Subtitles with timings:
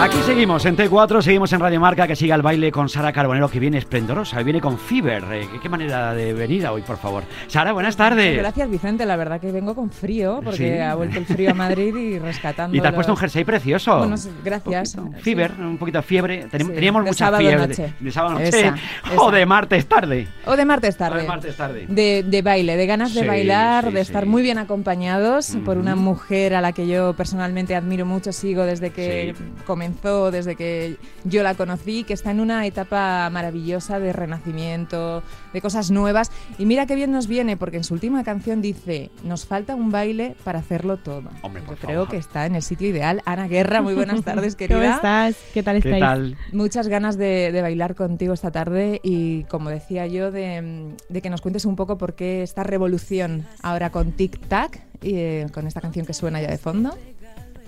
[0.00, 3.48] Aquí seguimos en T4, seguimos en Radio Marca, que siga el baile con Sara Carbonero,
[3.48, 5.22] que viene esplendorosa, viene con Fever.
[5.30, 7.22] Eh, ¿Qué, manera de venida hoy, por favor?
[7.46, 8.36] Sara, buenas tardes.
[8.36, 9.06] Gracias, Vicente.
[9.06, 10.78] La verdad que vengo con frío porque Sí.
[10.80, 12.76] ha vuelto el frío a Madrid y rescatando.
[12.76, 13.96] Y te has puesto un jersey precioso.
[13.98, 14.96] Bueno, gracias.
[14.96, 15.20] Un Sí.
[15.22, 16.46] Fever, un poquito de fiebre.
[16.48, 17.82] Tenim- Sí, Teníamos de mucha sábado fiebre noche.
[17.82, 18.74] de, de sábado noche Esa,
[19.16, 19.36] o esa.
[19.36, 20.28] de martes tarde.
[20.46, 21.22] O de martes O tarde.
[21.22, 21.86] de martes tarde.
[21.88, 26.54] De, de baile, de ganas de bailar, de estar muy bien acompañados por una mujer
[26.56, 29.44] a la que yo personalmente admiro mucho, sigo desde que Sí.
[29.92, 35.60] Comenzó, desde que yo la conocí, que está en una etapa maravillosa de renacimiento, de
[35.60, 36.30] cosas nuevas.
[36.58, 39.90] Y mira qué bien nos viene, porque en su última canción dice, nos falta un
[39.90, 41.30] baile para hacerlo todo.
[41.42, 42.08] Hombre, yo creo favor.
[42.08, 43.22] que está en el sitio ideal.
[43.24, 44.78] Ana Guerra, muy buenas tardes, querida.
[44.78, 45.36] ¿Cómo estás?
[45.52, 46.00] ¿Qué tal ¿Qué estáis?
[46.02, 46.36] tal?
[46.52, 51.30] Muchas ganas de, de bailar contigo esta tarde y, como decía yo, de, de que
[51.30, 55.66] nos cuentes un poco por qué esta revolución ahora con Tic Tac y eh, con
[55.66, 56.96] esta canción que suena ya de fondo.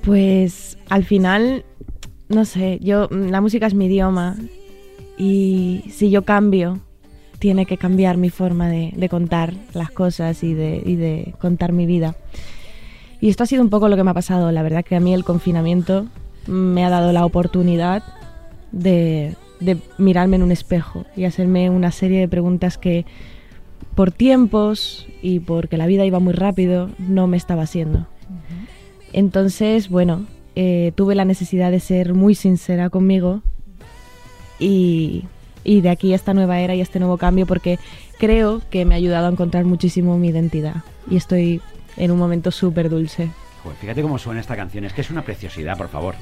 [0.05, 1.65] Pues al final,
[2.35, 4.37] no sé, yo mm, la música es mi idioma
[5.17, 6.81] y si yo cambio,
[7.39, 11.73] tiene que cambiar mi forma de, de contar las cosas y de, y de contar
[11.73, 12.17] mi vida.
[13.21, 14.53] Y esto ha sido un poco lo que me ha pasado.
[14.53, 16.07] La verdad que a mí el confinamiento
[16.47, 18.03] me ha dado la oportunidad
[18.73, 23.07] de, de mirarme en un espejo y hacerme una serie de preguntas que
[23.95, 28.07] por tiempos y porque la vida iba muy rápido no me estaba haciendo.
[29.13, 30.27] Entonces, bueno,
[30.57, 33.43] eh, tuve la necesidad de ser muy sincera conmigo
[34.59, 35.25] y,
[35.65, 37.79] y de aquí a esta nueva era y a este nuevo cambio porque
[38.19, 40.77] creo que me ha ayudado a encontrar muchísimo mi identidad
[41.11, 41.61] y estoy
[41.97, 43.31] en un momento súper dulce.
[43.63, 46.15] Joder, fíjate cómo suena esta canción, es que es una preciosidad, por favor.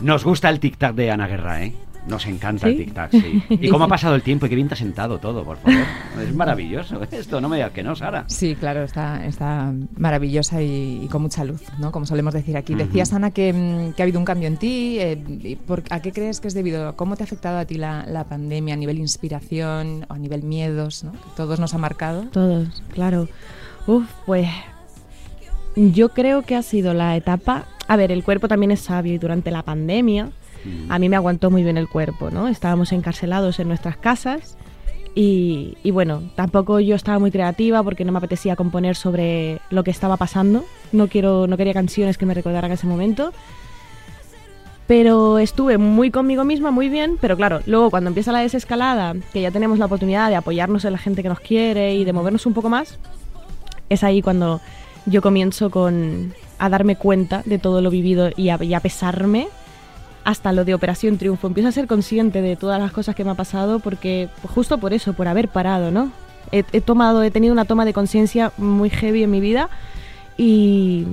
[0.00, 1.74] Nos gusta el tic-tac de Ana Guerra, ¿eh?
[2.06, 3.42] Nos encanta el tic-tac, sí.
[3.60, 5.78] Y cómo ha pasado el tiempo y qué bien te has sentado todo, por favor.
[6.20, 8.24] Es maravilloso esto, no me digas que no, Sara.
[8.26, 11.92] Sí, claro, está, está maravillosa y, y con mucha luz, ¿no?
[11.92, 12.74] Como solemos decir aquí.
[12.74, 14.98] Decías, Ana, que, mm, que ha habido un cambio en ti.
[14.98, 16.96] eh, y por- ¿A qué crees que es debido?
[16.96, 20.42] ¿Cómo te ha afectado a ti la, la pandemia a nivel inspiración o a nivel
[20.42, 21.12] miedos, ¿no?
[21.12, 22.24] Que todos nos ha marcado.
[22.32, 23.28] Todos, claro.
[23.86, 24.48] Uf, pues
[25.76, 27.66] yo creo que ha sido la etapa...
[27.88, 30.30] A ver, el cuerpo también es sabio y durante la pandemia
[30.88, 32.48] a mí me aguantó muy bien el cuerpo, ¿no?
[32.48, 34.56] Estábamos encarcelados en nuestras casas
[35.14, 39.84] y, y bueno, tampoco yo estaba muy creativa porque no me apetecía componer sobre lo
[39.84, 40.64] que estaba pasando.
[40.92, 43.32] No, quiero, no quería canciones que me recordaran ese momento.
[44.86, 49.40] Pero estuve muy conmigo misma, muy bien, pero claro, luego cuando empieza la desescalada, que
[49.40, 52.46] ya tenemos la oportunidad de apoyarnos en la gente que nos quiere y de movernos
[52.46, 52.98] un poco más,
[53.88, 54.60] es ahí cuando
[55.06, 59.48] yo comienzo con a darme cuenta de todo lo vivido y a, y a pesarme
[60.24, 61.46] hasta lo de Operación Triunfo.
[61.48, 64.92] Empiezo a ser consciente de todas las cosas que me ha pasado porque justo por
[64.92, 66.12] eso, por haber parado, ¿no?
[66.52, 69.68] He, he tomado, he tenido una toma de conciencia muy heavy en mi vida
[70.36, 71.06] y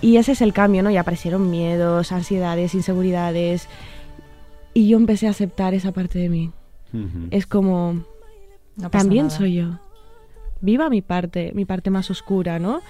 [0.00, 0.90] y ese es el cambio, ¿no?
[0.90, 3.68] Y aparecieron miedos, ansiedades, inseguridades
[4.72, 6.52] y yo empecé a aceptar esa parte de mí.
[7.30, 8.04] Es como
[8.76, 9.38] No también nada.
[9.38, 9.78] soy yo.
[10.60, 12.76] Viva mi parte, mi parte más oscura, ¿no?
[12.76, 12.80] O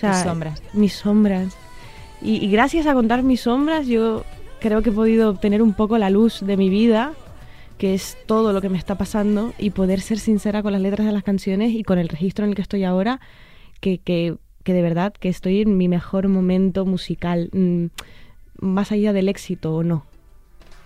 [0.00, 0.62] Tus sombras.
[0.74, 1.56] Mis sombras.
[2.22, 4.24] Y, y gracias a contar mis sombras, yo
[4.60, 7.12] creo que he podido obtener un poco la luz de mi vida,
[7.78, 11.06] que es todo lo que me está pasando, y poder ser sincera con las letras
[11.06, 13.20] de las canciones y con el registro en el que estoy ahora,
[13.80, 17.86] que, que, que de verdad que estoy en mi mejor momento musical, mm,
[18.60, 20.04] más allá del éxito o no.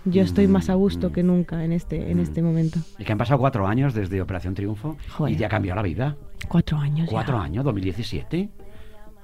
[0.05, 2.79] Yo estoy más a gusto que nunca en este, en este momento.
[2.99, 5.33] Y que han pasado cuatro años desde Operación Triunfo Joder.
[5.33, 6.17] y te ha cambiado la vida.
[6.49, 7.07] Cuatro años.
[7.07, 7.11] ya.
[7.11, 8.49] Cuatro años, 2017.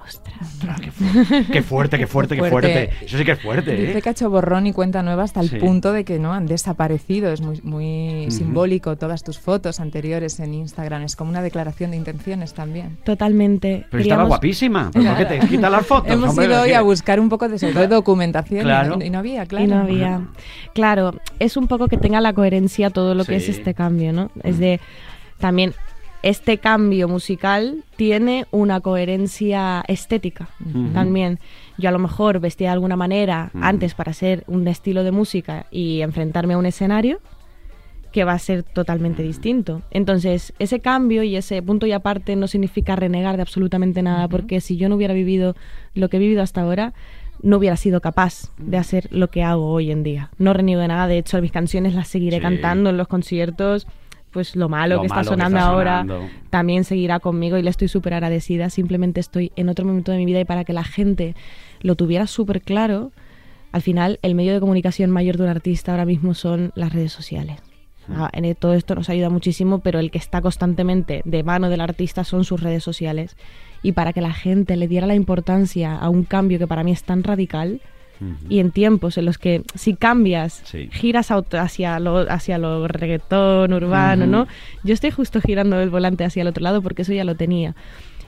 [0.03, 0.39] Ostras.
[0.41, 2.89] Ostras, qué, fu- qué fuerte, qué fuerte, qué Fuerte.
[3.01, 4.01] Eso sí que es fuerte, Dice ¿eh?
[4.01, 5.57] que ha hecho borrón y cuenta nueva hasta el Sí.
[5.57, 7.31] punto de que no han desaparecido.
[7.31, 11.03] Es muy, simbólico todas tus fotos anteriores en Instagram.
[11.03, 12.97] Es como una declaración de intenciones también.
[13.03, 13.85] Totalmente.
[13.91, 14.89] Pero estaba guapísima.
[14.91, 16.12] ¿Por qué te quitas las fotos?
[16.12, 16.45] Hemos hombre?
[16.45, 19.00] ido hoy a buscar un poco de, sobre documentación y no- Claro.
[19.03, 19.65] y, no, había, claro.
[19.65, 20.21] Y no había.
[20.74, 24.31] Claro, es un poco que tenga la coherencia todo lo que es este cambio, ¿no?
[24.44, 24.79] Es de
[25.39, 25.74] también
[26.21, 30.50] este cambio musical tiene una coherencia estética
[30.94, 31.39] también.
[31.77, 35.66] Yo a lo mejor vestía de alguna manera antes para ser un estilo de música
[35.71, 37.19] y enfrentarme a un escenario
[38.12, 39.83] que va a ser totalmente distinto.
[39.92, 44.62] Entonces, ese cambio y ese punto y aparte no significa renegar de absolutamente nada, porque
[44.62, 45.56] si yo no hubiera vivido
[45.94, 46.94] lo que he vivido hasta ahora,
[47.44, 50.31] no hubiera sido capaz de hacer lo que hago hoy en día.
[50.39, 52.42] No reniego de nada, de hecho mis canciones las seguiré Sí.
[52.42, 53.88] cantando en los conciertos,
[54.31, 56.29] pues lo malo Lo que está que sonando está ahora sonando.
[56.49, 60.25] también seguirá conmigo y le estoy súper agradecida, simplemente estoy en otro momento de mi
[60.25, 61.35] vida y para que la gente
[61.81, 63.11] lo tuviera súper claro,
[63.71, 67.11] al final el medio de comunicación mayor de un artista ahora mismo son las redes
[67.11, 67.59] sociales.
[68.11, 71.81] Ah, en todo esto nos ayuda muchísimo, pero el que está constantemente de mano del
[71.81, 73.37] artista son sus redes sociales.
[73.83, 76.91] Y para que la gente le diera la importancia a un cambio que para mí
[76.91, 77.81] es tan radical,
[78.50, 80.89] y en tiempos en los que si cambias, Sí.
[80.92, 84.31] giras hacia lo, hacia lo reggaetón, urbano, Ujú.
[84.31, 84.48] ¿no?
[84.83, 87.75] Yo estoy justo girando el volante hacia el otro lado porque eso ya lo tenía.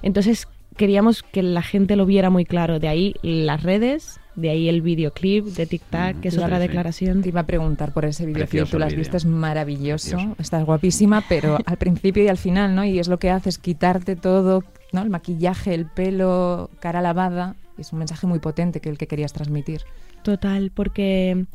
[0.02, 0.48] Entonces
[0.78, 2.80] queríamos que la gente lo viera muy claro.
[2.80, 6.56] De ahí las redes, de ahí el videoclip de Tic Tac, que es Sí, otra
[6.56, 6.62] sí.
[6.62, 7.22] declaración.
[7.22, 10.36] Te iba a preguntar por ese videoclip, Precioso tú lo has visto, es maravilloso, Precioso.
[10.40, 12.86] estás guapísima, pero al principio y al final, ¿no?
[12.86, 14.64] Y es lo que haces, quitarte todo,
[14.94, 15.02] ¿no?
[15.02, 19.34] El maquillaje, el pelo, cara lavada, es un mensaje muy potente que el que querías
[19.34, 19.82] transmitir.
[20.24, 21.46] Total, porque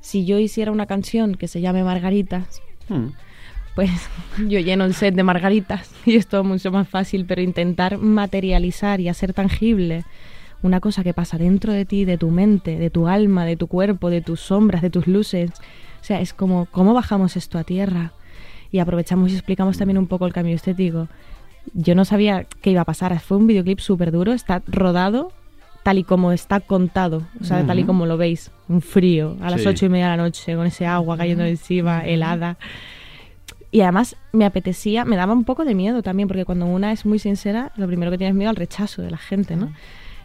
[0.00, 3.08] si yo hiciera una canción que se llame Margaritas, Mm.
[3.74, 3.90] pues
[4.48, 9.00] yo lleno el set de margaritas y es todo mucho más fácil, pero intentar materializar
[9.00, 10.04] y hacer tangible
[10.62, 13.66] una cosa que pasa dentro de ti, de tu mente, de tu alma, de tu
[13.66, 15.50] cuerpo, de tus sombras, de tus luces.
[16.00, 18.12] O sea, es como, ¿cómo bajamos esto a tierra?
[18.72, 21.08] Y aprovechamos y explicamos también un poco el cambio estético.
[21.74, 23.18] Yo no sabía qué iba a pasar.
[23.20, 25.32] Fue un videoclip súper duro, está rodado
[25.82, 29.50] tal y como está contado, o sea, tal y como lo veis, un frío, a
[29.50, 29.68] las Sí.
[29.68, 32.56] ocho y media de la noche, con ese agua cayendo encima, helada.
[33.70, 37.06] Y además me apetecía, me daba un poco de miedo también, porque cuando una es
[37.06, 39.72] muy sincera, lo primero que tienes miedo al rechazo de la gente, ¿no?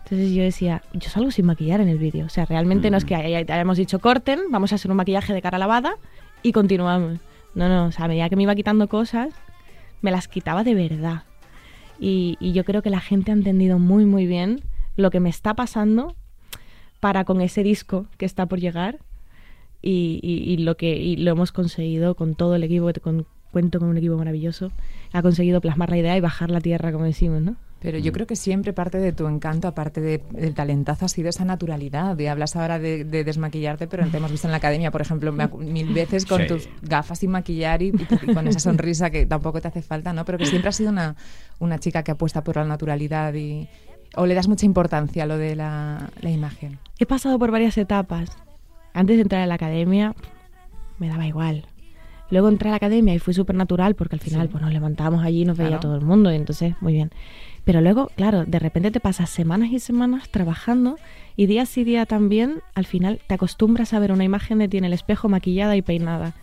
[0.03, 2.25] Entonces yo decía, yo salgo sin maquillar en el vídeo.
[2.25, 4.97] O sea, realmente no es que hay- hay- hayamos dicho corten, vamos a hacer un
[4.97, 5.93] maquillaje de cara lavada
[6.41, 7.19] y continuamos.
[7.53, 9.29] No, no, o sea, a medida que me iba quitando cosas,
[10.01, 11.23] me las quitaba de verdad.
[12.01, 14.61] Y, y yo creo que la gente ha entendido muy, muy bien
[14.97, 16.15] lo que me está pasando
[16.99, 18.97] para con ese disco que está por llegar
[19.81, 23.79] y, y- y lo que y lo hemos conseguido con todo el equipo, con, cuento
[23.79, 24.71] con un equipo maravilloso,
[25.13, 27.55] ha conseguido plasmar la idea y bajar la tierra, como decimos, ¿no?
[27.81, 31.29] Pero yo creo que siempre parte de tu encanto, aparte de- del talentazo, ha sido
[31.29, 32.17] esa naturalidad.
[32.19, 35.31] Y hablas ahora de, de desmaquillarte, pero te hemos visto en la academia, por ejemplo,
[35.33, 36.47] mil veces con Sí.
[36.47, 37.87] tus gafas sin maquillar y,
[38.21, 40.25] y con esa sonrisa que tampoco te hace falta, ¿no?
[40.25, 41.15] Pero que siempre has sido una,
[41.59, 43.67] una chica que apuesta por la naturalidad y...
[44.15, 46.77] ¿O le das mucha importancia a lo de la, la imagen?
[46.99, 48.29] He pasado por varias etapas.
[48.93, 50.13] Antes de entrar a la academia,
[50.99, 51.65] me daba igual.
[52.29, 55.23] Luego entré a la academia y fue súper natural porque al final pues, nos levantábamos
[55.23, 55.81] allí y nos veía Claro.
[55.81, 57.11] todo el mundo y entonces, muy bien.
[57.63, 60.97] Pero luego, claro, de repente te pasas semanas y semanas trabajando
[61.35, 64.77] y día sí día también, al final te acostumbras a ver una imagen de ti
[64.77, 66.33] en el espejo maquillada y peinada.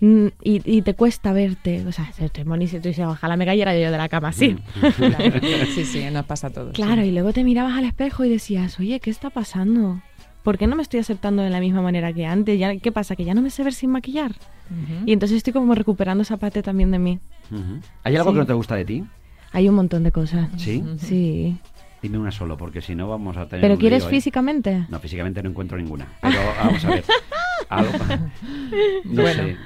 [0.00, 3.74] Mm, Y, y te cuesta verte, o sea, estoy monísimo, tú dices, ojalá me cayera
[3.78, 4.56] yo de la cama así.
[4.96, 5.40] Claro.
[5.74, 6.72] Sí, sí, nos pasa a todos.
[6.72, 7.08] Claro, sí.
[7.08, 10.00] y luego te mirabas al espejo y decías, oye, ¿qué está pasando?
[10.42, 12.58] ¿Por qué no me estoy aceptando de la misma manera que antes?
[12.58, 13.16] ¿Ya, ¿Qué pasa?
[13.16, 14.32] ¿Que ya no me sé ver sin maquillar?
[15.06, 17.18] Y entonces estoy como recuperando esa parte también de mí.
[18.02, 18.34] ¿Hay algo Sí.
[18.34, 19.04] que no te gusta de ti?
[19.54, 20.48] Hay un montón de cosas.
[20.56, 20.84] Sí.
[20.98, 21.56] Sí.
[22.02, 23.62] Dime una solo, porque si no vamos a tener.
[23.62, 24.10] ¿Pero un quieres lío, ¿eh?
[24.10, 24.84] físicamente?
[24.90, 26.06] No, físicamente no encuentro ninguna.
[26.20, 27.04] Pero vamos a ver.
[27.70, 27.92] Algo.
[29.04, 29.42] No Bueno.
[29.44, 29.56] sé.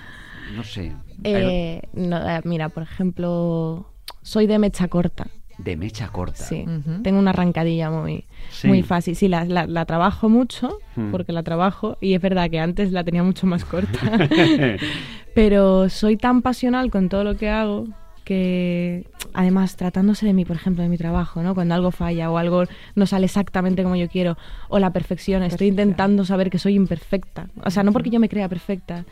[0.55, 0.93] No sé.
[1.25, 3.91] Eh, no, eh, mira, por ejemplo,
[4.23, 5.27] soy de mecha corta.
[5.59, 6.45] De mecha corta.
[6.45, 6.65] Sí.
[7.03, 8.69] Tengo una arrancadilla muy, Sí.
[8.69, 9.17] muy fácil.
[9.17, 11.11] Sí, la, la- la trabajo mucho, Hmm.
[11.11, 13.99] porque la trabajo, y es verdad que antes la tenía mucho más corta.
[15.35, 17.87] Pero soy tan pasional con todo lo que hago
[18.29, 21.55] que, además, tratándose de mí, por ejemplo, de mi trabajo, ¿no?
[21.55, 24.37] Cuando algo falla o algo no sale exactamente como yo quiero,
[24.69, 27.49] o la perfección, estoy intentando saber que soy imperfecta.
[27.65, 29.07] O sea, no porque yo me crea perfecta,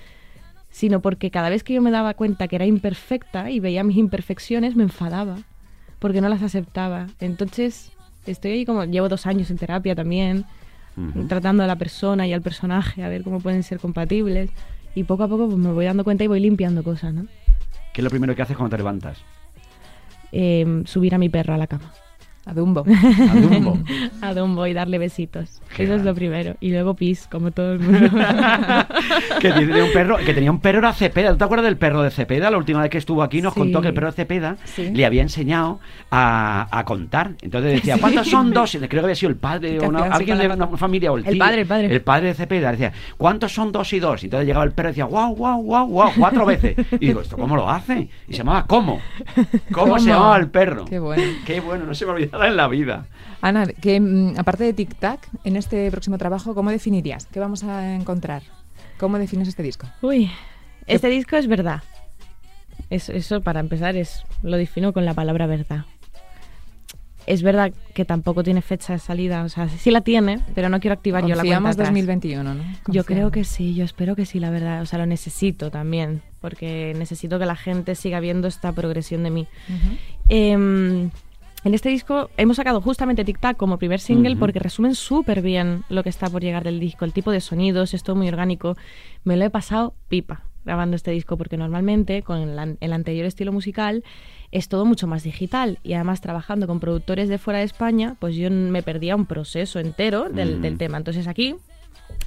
[0.68, 3.96] sino porque cada vez que yo me daba cuenta que era imperfecta y veía mis
[3.96, 5.38] imperfecciones, me enfadaba,
[5.98, 7.06] porque no las aceptaba.
[7.18, 7.92] Entonces,
[8.26, 10.44] estoy ahí como, llevo dos años en terapia también,
[11.26, 14.50] tratando a la persona y al personaje, a ver cómo pueden ser compatibles.
[14.94, 17.26] Y poco a poco pues, me voy dando cuenta y voy limpiando cosas, ¿no?
[17.96, 19.16] ¿Qué es lo primero que haces cuando te levantas?
[20.30, 21.94] Eh, subir a mi perro a la cama.
[22.48, 22.84] A Dumbo.
[23.30, 23.78] A Dumbo.
[24.22, 25.60] A Dumbo y darle besitos.
[25.76, 26.54] Qué Eso es lo primero.
[26.60, 28.08] Y luego pis, como todo el mundo.
[29.40, 31.32] que tenía un perro, que tenía un perro era Cepeda.
[31.32, 32.48] ¿Tú te acuerdas del perro de Cepeda?
[32.50, 33.60] La última vez que estuvo aquí nos Sí.
[33.60, 34.90] contó que el perro de Cepeda Sí.
[34.94, 37.32] le había enseñado a, a contar.
[37.42, 38.74] Entonces decía, ¿cuántos son dos?
[38.74, 41.16] Y creo que había sido el padre ¿Qué o una- alguien de una familia o
[41.18, 41.38] el El tío.
[41.40, 41.86] padre, el padre.
[41.94, 44.22] El padre de Cepeda decía, ¿cuántos son dos y dos?
[44.22, 46.76] Y entonces llegaba el perro y decía, guau, guau, guau, guau, cuatro veces.
[46.92, 48.08] Y digo, ¿esto cómo lo hace?
[48.28, 49.00] Y se llamaba ¿Cómo?
[49.72, 50.14] ¿Cómo, se ¿Cómo?
[50.14, 50.84] llamaba el perro?
[50.84, 51.22] Qué bueno.
[51.44, 52.12] Qué bueno, no se me
[52.44, 53.06] en la vida.
[53.40, 57.26] Ana, que mm, aparte de Tic Tac, en este próximo trabajo, ¿cómo definirías?
[57.26, 58.42] ¿Qué vamos a encontrar?
[58.98, 59.86] ¿Cómo defines este disco?
[60.02, 60.30] Uy,
[60.86, 61.82] este disco es verdad.
[62.90, 65.84] Es- eso para empezar es lo defino con la palabra verdad.
[67.28, 70.78] es verdad que tampoco tiene fecha de salida, o sea, sí la tiene, pero no
[70.78, 71.88] quiero activar yo la cuenta atrás.
[71.88, 72.62] 2021, ¿no?
[72.86, 74.80] Yo creo que sí, yo espero que sí, la verdad.
[74.80, 79.30] O sea, lo necesito también, porque necesito que la gente siga viendo esta progresión de
[79.30, 79.48] mí.
[81.66, 85.82] En este disco hemos sacado justamente Tic Tac como primer single porque resumen súper bien
[85.88, 88.76] lo que está por llegar del disco, el tipo de sonidos, es todo muy orgánico.
[89.24, 93.26] Me lo he pasado pipa grabando este disco porque normalmente con el, an- el anterior
[93.26, 94.04] estilo musical
[94.52, 98.36] es todo mucho más digital y además trabajando con productores de fuera de España, pues
[98.36, 100.62] yo me perdía un proceso entero del, Mm.
[100.62, 100.98] del tema.
[100.98, 101.56] Entonces aquí,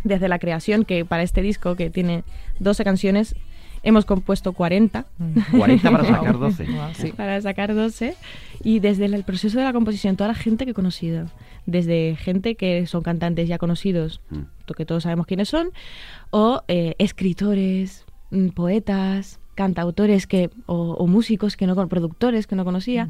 [0.04, 2.24] desde la creación, que para este disco que tiene
[2.60, 3.36] 12 canciones,
[3.84, 5.06] hemos compuesto 40
[5.52, 6.66] 40 para sacar 12.
[6.66, 7.12] Guau, sí.
[7.12, 8.16] para sacar 12
[8.64, 11.28] y desde el, proceso de la composición toda la gente que he conocido.
[11.66, 14.74] Desde gente que son cantantes ya conocidos Mm.
[14.74, 15.70] que todos sabemos quiénes son
[16.30, 22.56] o eh, escritores mm, poetas cantautores que o, o músicos que no con productores que
[22.56, 23.08] no conocía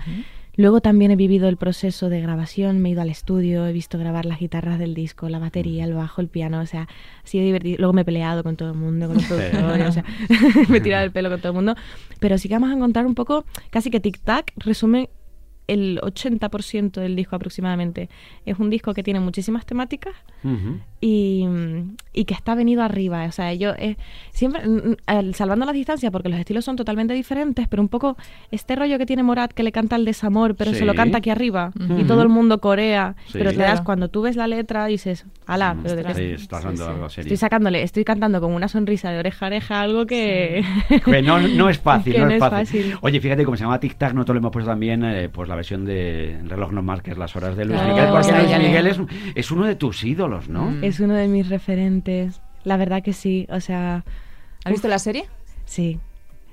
[0.60, 3.98] Luego también he vivido el proceso de grabación, me he ido al estudio, he visto
[3.98, 6.90] grabar las guitarras del disco, la batería, el bajo, el piano, o sea,
[7.24, 7.78] ha sido divertido.
[7.80, 10.04] Luego me he peleado con todo el mundo, con los productores, o sea,
[10.68, 11.76] me he tirado el pelo con todo el mundo.
[12.20, 15.10] Pero sí que vamos a encontrar un poco, casi que Tic Tac resume
[15.68, 18.10] el 80% del disco aproximadamente.
[18.46, 20.14] Es un disco que tiene muchísimas temáticas.
[21.02, 21.46] Y,
[22.14, 23.26] y que está venido arriba.
[23.26, 23.96] O sea, yo eh,
[24.32, 27.88] siempre, mm, mm, al- salvando las distancias, porque los estilos son totalmente diferentes, pero un
[27.90, 28.18] poco
[28.52, 31.30] este rollo que tiene Morat que le canta el desamor, pero se lo canta aquí
[31.30, 33.16] arriba y todo el mundo corea.
[33.28, 33.34] Sí.
[33.38, 36.64] Pero te das, cuando tú ves la letra, dices, ala, pero de Sí, est- estás
[36.64, 36.92] dando sí.
[36.92, 37.28] algo serio.
[37.28, 40.64] estoy sacándole, estoy cantando con una sonrisa de oreja a oreja, algo que.
[41.06, 42.82] Que no, no es fácil, Que no, no es fácil.
[42.84, 42.98] fácil.
[43.02, 45.56] Oye, fíjate cómo se llama Tic Tac, nosotros le hemos puesto también eh, pues la
[45.56, 48.58] versión de Reloj No Más, que es las horas de Luis Oh, Miguel, porque Luis.
[48.60, 49.00] Miguel es,
[49.36, 50.72] es uno de tus ídolos, ¿no?
[50.72, 50.84] Mm.
[50.90, 52.42] Es uno de mis referentes.
[52.64, 54.04] La verdad que sí, o sea.
[54.64, 55.26] ¿Has visto la serie?
[55.66, 56.00] Sí.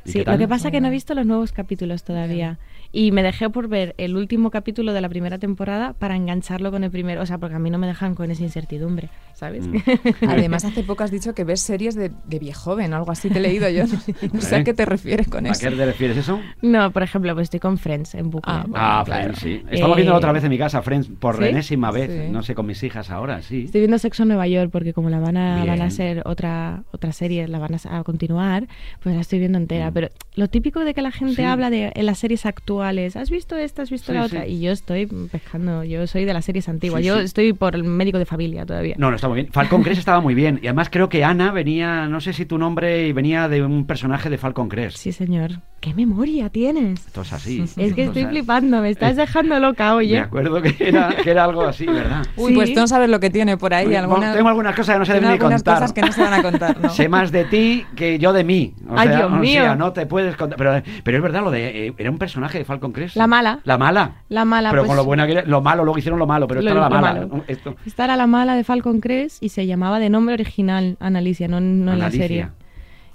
[0.04, 2.58] ¿Y Sí, lo que pasa es que no he visto los nuevos capítulos todavía.
[2.98, 6.82] Y me dejé por ver el último capítulo de la primera temporada para engancharlo con
[6.82, 7.20] el primero.
[7.20, 9.66] O sea, porque a mí no me dejan con esa incertidumbre, ¿sabes?
[9.66, 9.76] Mm.
[10.28, 13.36] Además, hace poco has dicho que ves series de, de viejoven o algo así, te
[13.38, 13.84] he leído yo.
[14.32, 14.58] No sé ¿Eh?
[14.60, 15.68] a qué te refieres con ¿A eso.
[15.68, 16.40] qué te refieres eso?
[16.62, 18.50] no, por ejemplo, pues estoy con Friends en bucle.
[18.50, 19.34] Ah, bueno, ah, claro.
[19.34, 19.62] Friends, sí.
[19.70, 21.44] Estamos Eh, viendo otra vez en mi casa Friends por ¿sí?
[21.44, 22.30] enésima vez, Sí.
[22.32, 23.64] no sé, con mis hijas ahora, sí.
[23.64, 25.66] Estoy viendo Sexo en Nueva York porque como la van a, Bien.
[25.68, 28.66] van a hacer otra otra serie, la van a, a continuar,
[29.02, 29.90] pues la estoy viendo entera.
[29.90, 29.92] Mm.
[29.92, 31.42] Pero lo típico de que la gente Sí.
[31.42, 32.85] habla de en las series actuales,
[33.16, 33.82] ¿has visto esta?
[33.82, 34.36] ¿Has visto Sí, la sí.
[34.36, 34.46] otra?
[34.46, 37.24] Y yo estoy pescando, yo soy de las series antiguas, Sí, yo sí.
[37.24, 38.94] estoy por el médico de familia todavía.
[38.98, 39.52] No, no está muy bien.
[39.52, 40.60] Falcon Crest estaba muy bien.
[40.62, 43.86] Y además creo que Ana venía, no sé si tu nombre, y venía de un
[43.86, 44.96] personaje de Falcon Crest.
[44.98, 45.52] Sí, señor.
[45.80, 47.06] ¿Qué memoria tienes?
[47.06, 47.62] Esto es así.
[47.76, 50.18] Es que estoy flipando, me estás Eh, dejando loca, Me oye.
[50.18, 52.26] acuerdo que era, que era algo así, ¿verdad?
[52.36, 52.54] Uy, Sí.
[52.56, 53.86] pues tú no sabes lo que tiene por ahí.
[53.86, 55.74] Oye, alguna- Tengo algunas cosas que no se deben ni algunas contar.
[55.74, 56.88] cosas que no se van a contar, ¿no?
[56.90, 58.74] Sé más de ti que yo de mí.
[58.88, 59.62] O Ay, sea, Dios o mío.
[59.62, 60.56] sea, no te puedes contar.
[60.58, 61.86] Pero, pero es verdad, lo de.
[61.88, 63.16] eh, era un personaje de Falcon Crest.
[63.16, 63.60] La mala.
[63.64, 64.22] La mala.
[64.28, 65.42] La mala, Pero pues- con lo buena que era.
[65.44, 67.28] Lo malo, luego hicieron lo malo, pero Lo- esta era la mala.
[67.46, 67.76] Esto.
[67.86, 71.60] Esta era la mala de Falcon Crest y se llamaba de nombre original Analicia, no,
[71.60, 72.48] no en la serie.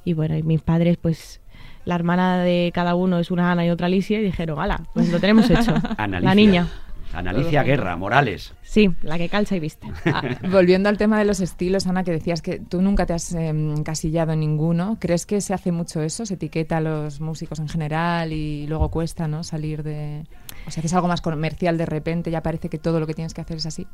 [0.04, 1.42] Y bueno, y mis padres, pues
[1.86, 5.12] la hermana de cada uno es una Ana y otra Alicia y dijeron, ala, pues
[5.12, 5.74] lo tenemos hecho.
[5.98, 6.30] Analicia.
[6.30, 6.68] La niña.
[7.14, 8.54] Analicia Guerra, Morales.
[8.62, 9.88] Sí, la que calza y viste.
[10.06, 13.34] Ah, volviendo al tema de los estilos, Ana, que decías que tú nunca te has
[13.34, 14.98] em, encasillado en ninguno.
[15.00, 16.26] ¿Crees que se hace mucho eso?
[16.26, 19.44] ¿Se etiqueta a los músicos en general y luego cuesta ¿no?
[19.44, 20.26] salir de...
[20.68, 23.14] O sea, que es algo más comercial de repente, ya parece que todo lo que
[23.14, 23.88] tienes que hacer es así.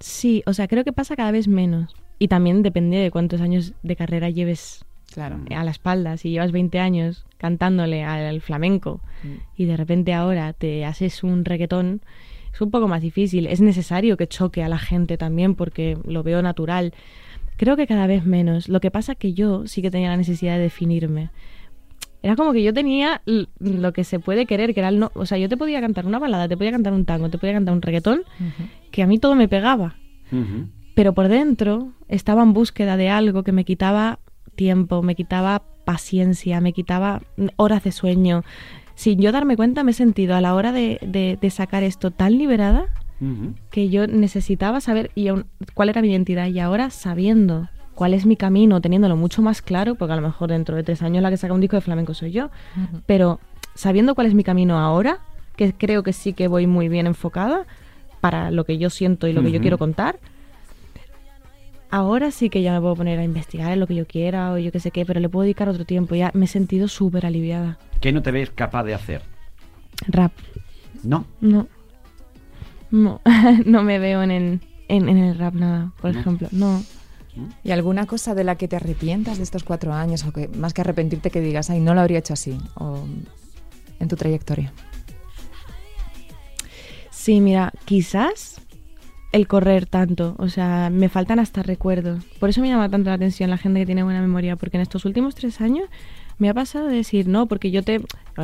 [0.00, 1.94] Sí, o sea, creo que pasa cada vez menos.
[2.18, 5.40] Y también depende de cuántos años de carrera lleves Claro.
[5.54, 6.16] a la espalda.
[6.16, 9.36] Si llevas 20 años cantándole al flamenco Mm.
[9.56, 12.00] y de repente ahora te haces un reggaetón,
[12.52, 13.46] es un poco más difícil.
[13.46, 16.92] Es necesario que choque a la gente también porque lo veo natural.
[17.56, 18.68] Creo que cada vez menos.
[18.68, 21.30] Lo que pasa que yo sí que tenía la necesidad de definirme.
[22.22, 23.20] Era como que yo tenía
[23.58, 25.10] lo que se puede querer, que era el no...
[25.14, 27.54] O sea, yo te podía cantar una balada, te podía cantar un tango, te podía
[27.54, 28.22] cantar un reggaetón,
[28.92, 29.96] que a mí todo me pegaba
[30.94, 34.18] pero por dentro estaba en búsqueda de algo que me quitaba
[34.54, 37.22] tiempo, me quitaba paciencia, me quitaba
[37.56, 38.44] horas de sueño.
[38.94, 42.10] Sin yo darme cuenta me he sentido a la hora de, de- de sacar esto
[42.10, 42.86] tan liberada
[43.70, 45.28] que yo necesitaba saber y
[45.74, 49.94] cuál era mi identidad y ahora sabiendo cuál es mi camino, teniéndolo mucho más claro,
[49.94, 52.14] porque a lo mejor dentro de tres años la que saca un disco de flamenco
[52.14, 52.50] soy yo,
[53.06, 53.38] pero
[53.74, 55.18] sabiendo cuál es mi camino ahora,
[55.56, 57.64] que creo que sí que voy muy bien enfocada
[58.20, 60.18] para lo que yo siento y lo que yo quiero contar,
[61.92, 64.58] ahora sí que ya me puedo poner a investigar en lo que yo quiera o
[64.58, 66.14] yo qué sé qué, pero le puedo dedicar otro tiempo.
[66.16, 67.78] Ya me he sentido súper aliviada.
[68.00, 69.22] ¿Qué no te ves capaz de hacer?
[70.08, 70.32] Rap,
[71.04, 71.24] No.
[71.40, 71.68] no.
[72.90, 73.20] No,
[73.64, 76.20] no me veo en el, en, en el rap nada, por No.
[76.20, 76.48] ejemplo.
[76.50, 76.82] No.
[77.64, 80.24] ¿Y alguna cosa de la que te arrepientas de estos cuatro años?
[80.26, 82.58] O que más que arrepentirte que digas, ay, no lo habría hecho así.
[82.74, 83.04] O
[84.00, 84.72] en tu trayectoria.
[87.10, 88.60] Sí, mira, quizás
[89.32, 92.22] el correr tanto, o sea, me faltan hasta recuerdos.
[92.38, 94.82] Por eso me llama tanto la atención la gente que tiene buena memoria, porque en
[94.82, 95.88] estos últimos tres años
[96.38, 98.02] me ha pasado de decir, no, porque yo te,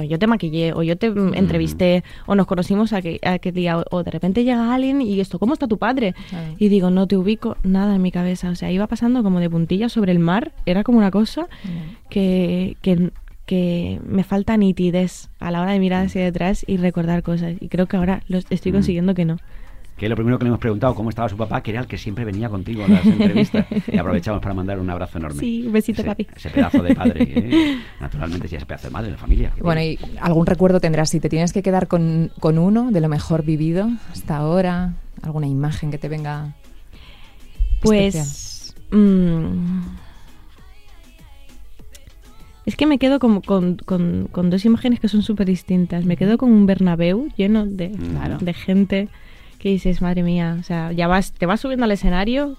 [0.09, 3.53] yo te maquillé, o yo te mm, entrevisté, o nos conocimos a que, a que
[3.53, 6.15] día, o, de repente llega alguien y esto, ¿cómo está tu padre?
[6.31, 6.55] Claro.
[6.59, 9.51] Y digo, no te ubico nada en mi cabeza, o sea, iba pasando como de
[9.51, 11.49] puntillas sobre el mar, era como una cosa
[12.09, 13.11] que, que,
[13.45, 17.57] que me falta nitidez a la hora de mirar hacia detrás y recordar cosas.
[17.61, 19.39] Y creo que ahora lo estoy consiguiendo que no.
[19.99, 21.99] Que lo primero que le hemos preguntado cómo estaba su papá, que era el que
[21.99, 23.67] siempre venía contigo a las entrevistas.
[23.93, 25.41] Y aprovechamos para mandar un abrazo enorme.
[25.41, 26.27] Sí, un besito, ese, papi.
[26.37, 27.79] Ese pedazo de padre, ¿eh?
[28.01, 29.53] naturalmente, sí, ese pedazo de madre de la familia.
[29.61, 33.09] Bueno, y algún recuerdo tendrás si te tienes que quedar con, con uno de lo
[33.09, 36.55] mejor vivido hasta ahora, alguna imagen que te venga.
[37.83, 38.75] Pues.
[38.93, 39.79] mm,
[42.67, 46.05] es que me quedo como con, con- con dos imágenes que son súper distintas.
[46.05, 48.39] Me quedo con un Bernabéu lleno de, Claro.
[48.39, 49.09] de gente
[49.59, 52.57] que dices, madre mía, o sea, ya vas, te vas subiendo al escenario,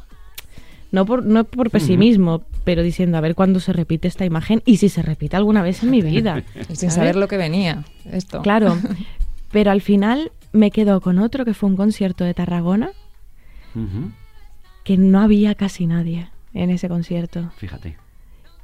[0.91, 4.77] no por, no por pesimismo, pero diciendo, a ver cuándo se repite esta imagen y
[4.77, 6.43] si se repite alguna vez en mi vida.
[6.73, 8.41] Sin saber lo que venía esto.
[8.41, 8.77] Claro,
[9.51, 12.89] pero al final me quedo con otro que fue un concierto de Tarragona,
[14.83, 17.51] que no había casi nadie en ese concierto.
[17.57, 17.97] Fíjate.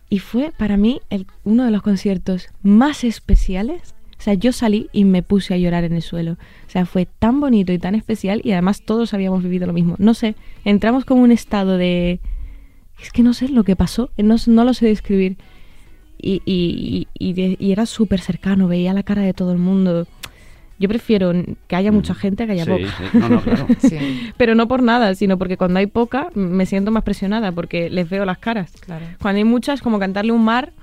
[0.10, 3.94] Y fue para mí el- uno de los conciertos más especiales.
[4.26, 6.32] O sea, yo salí y me puse a llorar en el suelo.
[6.32, 9.94] O sea, fue tan bonito y tan especial y además todos habíamos vivido lo mismo.
[10.00, 12.20] No sé, entramos como en un estado de...
[13.00, 15.38] Es que no sé lo que pasó, no, no lo sé describir.
[16.18, 19.60] Y, y- y- y de- y era súper cercano, veía la cara de todo el
[19.60, 20.08] mundo.
[20.80, 21.32] Yo prefiero
[21.68, 22.98] que haya mucha gente a que haya Sí, poca.
[23.12, 23.18] sí.
[23.20, 23.68] No, no, claro.
[23.80, 23.98] Sí,
[24.38, 28.10] Pero no por nada, sino porque cuando hay poca me siento más presionada porque les
[28.10, 28.72] veo las caras.
[28.80, 29.06] claro.
[29.22, 30.74] Cuando hay muchas, como cantarle un mar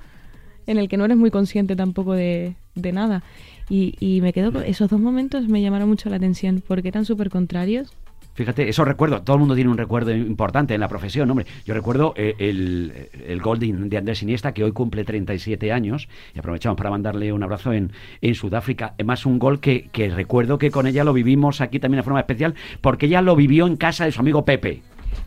[0.69, 3.23] en el que no eres muy consciente tampoco de, de nada.
[3.69, 7.05] Y, y me quedo con esos dos momentos me llamaron mucho la atención porque eran
[7.05, 7.93] súper contrarios.
[8.35, 11.47] Fíjate, esos recuerdos, todo el mundo tiene un recuerdo importante en la profesión, hombre.
[11.67, 16.09] Yo recuerdo eh, el, el gol de, de Andrés Iniesta, que hoy cumple 37 años,
[16.35, 18.95] y aprovechamos para mandarle un abrazo en, en Sudáfrica.
[18.95, 22.21] Además, un gol que, que recuerdo que con ella lo vivimos aquí también de forma
[22.21, 24.81] especial, porque ella lo vivió en casa de su amigo Pepe.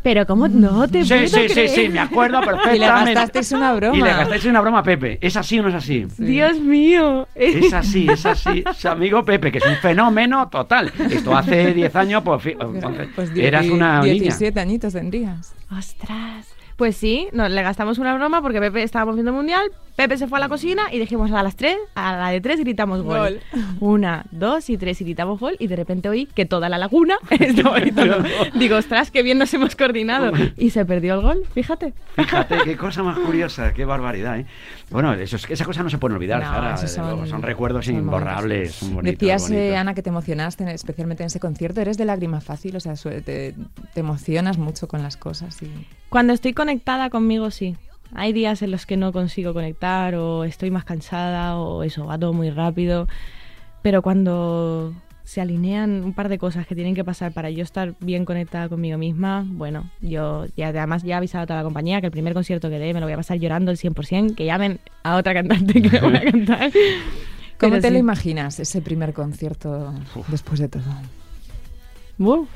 [0.06, 1.70] Pero ¿cómo no te Sí, puedo sí, sí, creer?
[1.70, 2.76] sí, me acuerdo perfectamente.
[2.76, 3.98] Y le gastasteis una broma.
[3.98, 5.18] Y le gastasteis una broma a Pepe.
[5.20, 6.06] ¿Es así o no es así?
[6.20, 7.28] Dios mío.
[7.34, 8.64] Es así, es así.
[8.78, 10.94] Su amigo Pepe, que es un fenómeno total.
[11.10, 12.56] Esto hace 10 años, pues,
[13.16, 14.14] Pues eras una niña.
[14.14, 15.56] 17 añitos tendrías.
[15.76, 16.55] Ostras.
[16.76, 20.28] Pues sí, nos le gastamos una broma porque Pepe estábamos viendo el mundial, Pepe se
[20.28, 23.18] fue a la cocina y dijimos a las tres, a la de tres gritamos gol.
[23.18, 23.40] Gol.
[23.80, 27.16] Una, dos y tres y gritamos gol y de repente oí que toda la laguna
[27.30, 28.18] estaba gritando.
[28.56, 30.34] Digo, ostras, qué bien nos hemos coordinado.
[30.58, 31.94] Y se perdió el gol, fíjate.
[32.18, 34.46] Fíjate, qué cosa más curiosa, qué barbaridad, ¿eh?
[34.90, 36.46] Bueno, eso es, esas cosas no se pueden olvidar, No,
[36.88, 39.78] Sara, luego, son- recuerdos son imborrables, son bonitos, Decías, eh.
[39.78, 41.80] Ana, que te emocionaste, especialmente en ese concierto.
[41.80, 42.76] ¿Eres de lágrima fácil?
[42.76, 43.56] O sea, te, te
[44.00, 45.62] emocionas mucho con las cosas.
[45.64, 45.70] Y...
[46.10, 47.76] Cuando estoy conectada conmigo, sí.
[48.14, 52.18] Hay días en los que no consigo conectar o estoy más cansada o eso, va
[52.18, 53.08] todo muy rápido.
[53.84, 57.94] Pero cuando se alinean un par de cosas que tienen que pasar para yo estar
[58.00, 62.00] bien conectada conmigo misma, bueno, yo ya además ya he avisado a toda la compañía
[62.00, 64.46] que el primer concierto que dé me lo voy a pasar llorando el 100%, que
[64.46, 66.72] llamen a otra cantante que me voy a cantar.
[67.58, 68.00] ¿Cómo Pero te lo sí.
[68.00, 69.94] imaginas, ese primer concierto
[70.30, 70.84] después de todo?
[72.18, 72.50] Uf,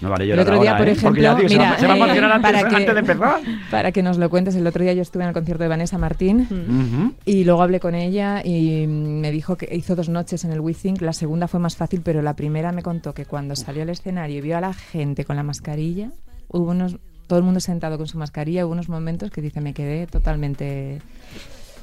[0.00, 0.94] No vale El otro día, ahora, por ¿eh?
[0.94, 3.00] Ya, ejemplo, tío, se va- mira, se va a emocionar antes, para que- antes de
[3.00, 3.40] empezar.
[3.70, 5.98] Para que nos lo cuentes, el otro día yo estuve en el concierto de Vanessa
[5.98, 10.60] Martín y luego hablé con ella y me dijo que hizo dos noches en el
[10.60, 11.00] WeThink.
[11.02, 14.38] La segunda fue más fácil, pero la primera me contó que cuando salió al escenario
[14.38, 16.10] y vio a la gente con la mascarilla,
[16.48, 19.74] hubo unos, todo el mundo sentado con su mascarilla, hubo unos momentos que dice, me
[19.74, 21.00] quedé totalmente,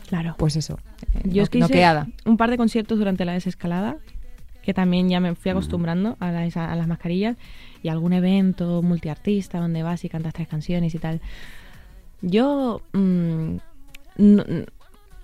[0.09, 0.35] claro.
[0.37, 0.79] pues eso,
[1.13, 2.07] eh, Yo no- es que hice noqueada.
[2.25, 3.97] un par de conciertos durante la desescalada,
[4.65, 7.37] que también ya me fui acostumbrando a, las- a las mascarillas,
[7.83, 11.21] y algún evento multiartista donde vas y cantas tres canciones y tal.
[12.21, 13.55] Yo, mm,
[14.17, 14.43] no-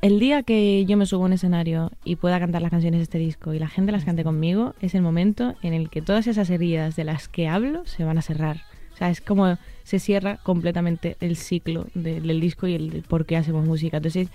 [0.01, 3.03] el día que yo me subo a un escenario y pueda cantar las canciones de
[3.03, 6.27] este disco y la gente las cante conmigo, es el momento en el que todas
[6.27, 8.57] esas heridas de las que hablo se van a cerrar.
[8.93, 13.01] O sea, es como se cierra completamente el ciclo de- del disco y el, el
[13.03, 13.97] por qué hacemos música.
[13.97, 14.29] Entonces,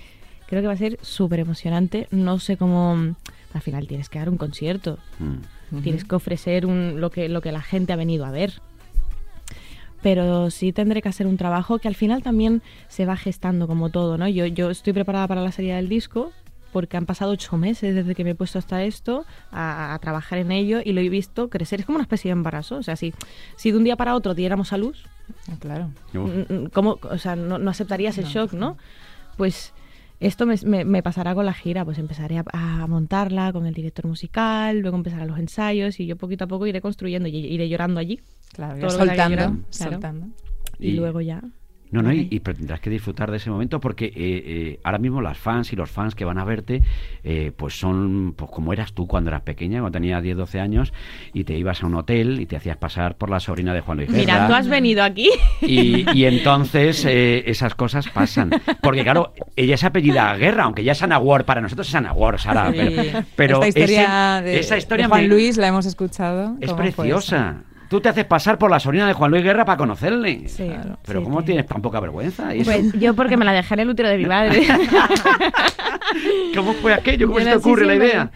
[0.49, 2.09] creo que va a ser súper emocionante.
[2.11, 3.15] No sé cómo...
[3.57, 4.99] Al final tienes que dar un concierto.
[5.19, 5.81] Mm.
[5.83, 8.61] Tienes que ofrecer un, lo, que, lo que la gente ha venido a ver.
[10.03, 13.91] Pero sí tendré que hacer un trabajo que al final también se va gestando como
[13.91, 14.29] todo, ¿no?
[14.29, 16.33] Yo, yo estoy preparada para la salida del disco
[16.73, 20.39] porque han pasado ocho meses desde que me he puesto hasta esto a, a trabajar
[20.39, 21.81] en ello y lo he visto crecer.
[21.81, 22.77] Es como una especie de embarazo.
[22.77, 23.15] O sea, si,
[23.57, 25.03] si de un día para otro diéramos a luz,
[25.51, 25.91] Ah, claro.
[26.13, 28.77] Mm, mm, ¿cómo, o sea, no, no aceptarías el No, shock, ¿no?
[29.37, 29.73] Pues
[30.21, 33.75] esto me, me- me pasará con la gira, pues empezaré a, a montarla con el
[33.75, 37.69] director musical, luego empezarán los ensayos y yo poquito a poco iré construyendo y iré
[37.69, 38.21] llorando allí.
[38.53, 39.57] Claro, soltando, claro.
[39.71, 40.27] soltando.
[40.79, 41.43] Y, Y- luego ya.
[41.93, 42.29] No, no, y, Ay.
[42.33, 45.73] y pero tendrás que disfrutar de ese momento porque eh, eh, ahora mismo las fans
[45.73, 46.83] y los fans que van a verte,
[47.23, 50.93] eh, pues son pues como eras tú cuando eras pequeña, cuando tenías 10, 12 años,
[51.33, 53.99] y te ibas a un hotel y te hacías pasar por la sobrina de Juan
[53.99, 54.47] Luis Mira, Guerra.
[54.49, 55.31] tú has venido aquí.
[55.63, 58.51] Y, y entonces eh, esas cosas pasan.
[58.83, 62.13] Porque claro, ella se apellida Guerra, aunque ya es Ana Ward, para nosotros es Ana
[62.13, 62.73] Ward, Sara.
[62.73, 62.79] Sí.
[62.79, 66.57] Pero, pero Esta historia, ese- de, esa historia de Juan me- Luis la hemos escuchado.
[66.61, 67.63] es ¿Cómo fue preciosa.
[67.89, 70.49] Tú te haces pasar por la sobrina de Juan Luis Guerra para conocerle.
[70.49, 70.71] Sí,
[71.07, 71.47] Pero sí, ¿cómo sí.
[71.47, 72.55] tienes tan poca vergüenza?
[72.55, 72.71] ¿Y eso?
[72.71, 74.67] Pues yo porque me la dejé en el útero de mi madre.
[76.55, 77.27] ¿Cómo fue aquello?
[77.29, 78.31] ¿Cómo Yo se te ocurre la idea?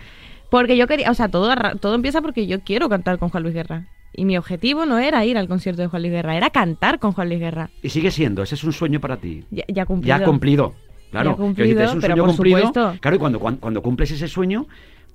[0.51, 3.55] Porque yo quería, o sea, todo, todo empieza porque yo quiero cantar con Juan Luis
[3.55, 3.87] Guerra.
[4.13, 7.13] Y mi objetivo no era ir al concierto de Juan Luis Guerra, era cantar con
[7.13, 7.71] Juan Luis Guerra.
[7.83, 9.45] Y sigue siendo, ese es un sueño para ti.
[9.51, 10.19] Ya, ya cumplido.
[10.19, 10.75] Ya cumplido.
[11.13, 12.59] Claro, Ya cumplido, decirte, es un pero sueño por cumplido.
[12.59, 12.97] supuesto.
[13.01, 14.67] Claro, y cuando, cuando, cuando cumples ese sueño,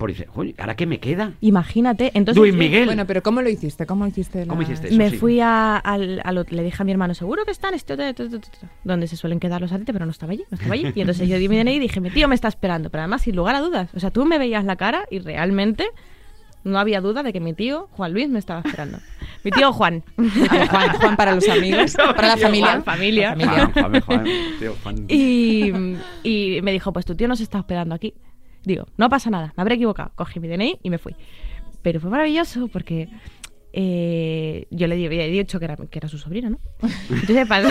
[0.10, 1.34] dices, "Oye, ¿ahora qué me queda?
[1.42, 2.12] Imagínate.
[2.14, 2.86] Entonces, Luis Miguel.
[2.86, 3.86] Bueno, pero ¿cómo lo hiciste?
[3.86, 4.46] ¿Cómo hiciste?
[4.48, 4.98] ¿Cómo la- hiciste eso?
[4.98, 5.18] me sí.
[5.18, 8.14] fui a- al, al le dije a mi hermano, seguro que está en este hotel,
[8.16, 10.56] tu, tu, tu, tu", donde se suelen quedar los aretes, pero no estaba allí, no
[10.56, 10.92] estaba allí.
[10.96, 13.22] Y entonces yo di mi DNI y dije, mi tío me está esperando, pero además
[13.22, 13.90] sin lugar a dudas.
[13.96, 15.86] O sea, tú me veías la cara y realmente
[16.64, 18.98] no había duda de que mi tío, Juan Luis, me estaba esperando.
[19.44, 20.04] Mi tío Juan.
[20.18, 22.68] Juan, Juan para los amigos, para la familia.
[22.72, 23.36] Juan, familia.
[23.36, 23.72] La familia.
[23.72, 24.26] Juan, Juan, Juan,
[24.60, 25.06] tío, Juan.
[25.08, 25.72] Y,
[26.24, 28.16] y me dijo, pues tu tío nos está esperando aquí.
[28.66, 30.12] Digo, no pasa nada, me habré equivocado.
[30.16, 31.16] Cogí mi DNI y me fui.
[31.82, 33.10] Pero fue maravilloso porque
[33.78, 36.60] eh, yo le había dicho que era, que era su sobrino, ¿no?
[37.10, 37.70] Entonces pasó,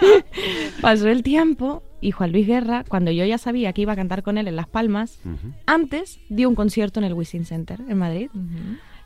[0.80, 4.22] pasó el tiempo y Juan Luis Guerra, cuando yo ya sabía que iba a cantar
[4.22, 5.18] con él en Las Palmas,
[5.66, 8.30] antes dio un concierto en el Wishing Center en Madrid.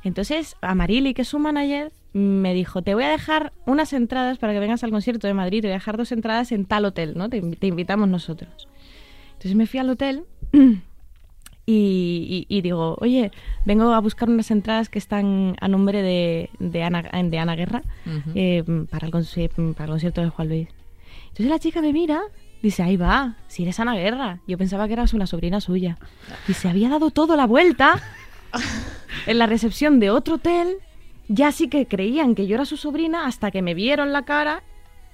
[0.02, 4.52] Entonces, Amarili, que es su manager, me dijo, te voy a dejar unas entradas para
[4.52, 7.14] que vengas al concierto de Madrid, te voy a dejar dos entradas en tal hotel,
[7.16, 7.30] ¿no?
[7.30, 8.68] Te, te invitamos nosotros.
[9.32, 10.24] Entonces me fui al hotel
[11.70, 13.30] y, y- y digo, oye,
[13.64, 17.82] vengo a buscar unas entradas que están a nombre de, de, Ana, de Ana Guerra
[18.34, 19.12] eh, para, el
[19.74, 20.68] para el concierto de Juan Luis.
[21.28, 22.20] Entonces la chica me mira,
[22.62, 24.40] dice, ahí va, si eres Ana Guerra.
[24.48, 25.96] Yo pensaba que eras una sobrina suya.
[26.48, 28.00] Y se había dado todo la vuelta
[29.26, 30.76] en la recepción de otro hotel.
[31.28, 34.62] Ya sí que creían que yo era su sobrina hasta que me vieron la cara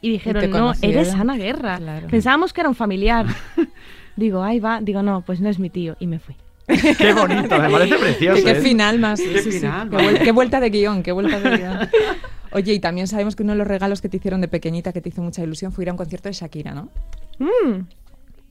[0.00, 0.98] y dijeron, no, conocieron".
[1.00, 1.76] eres Ana Guerra.
[1.76, 2.06] Claro.
[2.08, 3.26] Pensábamos que era un familiar.
[4.16, 5.96] digo, ahí va, digo, no, pues no es mi tío.
[6.00, 6.34] Y me fui.
[6.98, 8.36] Qué bonito, me parece precioso.
[8.44, 8.62] Qué, qué ¿eh?
[8.62, 9.20] final más.
[9.20, 9.58] Qué sí, sí.
[9.60, 10.08] final, Qué, vale.
[10.10, 11.78] vuel- qué vuelta de guion, qué vuelta de guion.
[12.52, 15.00] Oye, y también sabemos que uno de los regalos que te hicieron de pequeñita, que
[15.00, 16.88] te hizo mucha ilusión, fue ir a un concierto de Shakira, ¿no?
[17.38, 17.86] Mm.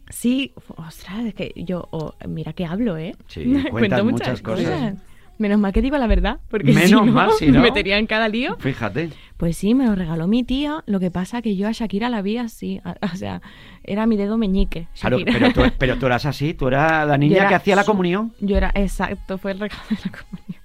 [0.10, 3.16] Sí, ostras, es que yo, oh, mira que hablo, ¿eh?
[3.28, 4.94] Sí, Cuento muchas cosas.
[5.38, 7.54] Menos mal que digo la verdad, porque Menos si no, mal, si no.
[7.60, 8.56] me metería en cada lío.
[8.60, 9.10] Fíjate.
[9.38, 12.22] Pues sí, me lo regaló mi tía, lo que pasa que yo a Shakira la
[12.22, 13.42] vi así, a- o sea,
[13.84, 14.88] era mi dedo meñique.
[15.00, 17.84] Claro, pero tú, pero tú eras así, tú eras la niña era que hacía la
[17.84, 18.34] comunión.
[18.40, 20.62] Yo era, exacto, fue el regalo de la comunión.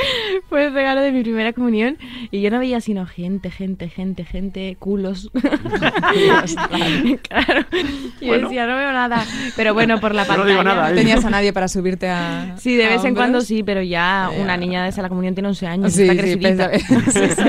[0.48, 1.96] fue el regalo de mi primera comunión
[2.30, 5.30] y yo no veía sino gente, gente, gente, gente, culos.
[7.28, 7.66] claro.
[8.20, 8.48] Y yo Bueno.
[8.48, 9.24] decía, no veo nada.
[9.56, 10.50] Pero bueno, por la Yo no pantalla.
[10.50, 10.94] digo nada, No ¿eh?
[10.96, 12.56] tenías a nadie para subirte a.
[12.58, 15.48] Sí, de a vez en cuando sí, pero ya una niña de la comunión tiene
[15.48, 16.70] 11 años, Sí, está sí, crecidita.
[16.70, 17.42] pensa- sí, sí.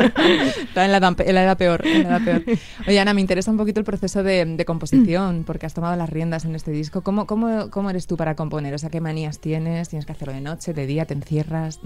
[0.64, 2.44] Está en la, edad, en la edad peor, en la edad peor.
[2.88, 6.10] Oye, Ana, me interesa un poquito el proceso de, de composición, porque has tomado las
[6.10, 7.02] riendas en este disco.
[7.02, 8.74] ¿Cómo, cómo, ¿Cómo eres tú para componer?
[8.74, 9.90] O sea, ¿qué manías tienes?
[9.90, 11.80] ¿Tienes que hacerlo de noche, de día, te encierras?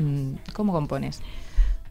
[0.54, 1.22] ¿Cómo compones?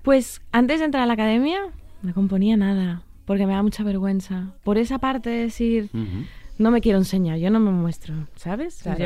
[0.03, 1.59] Pues antes de entrar a la academia
[2.03, 4.53] no componía nada, porque me da mucha vergüenza.
[4.65, 5.91] Por esa parte de decir,
[6.59, 8.81] no me quiero enseñar, yo no me muestro, ¿sabes?
[8.83, 8.99] Claro,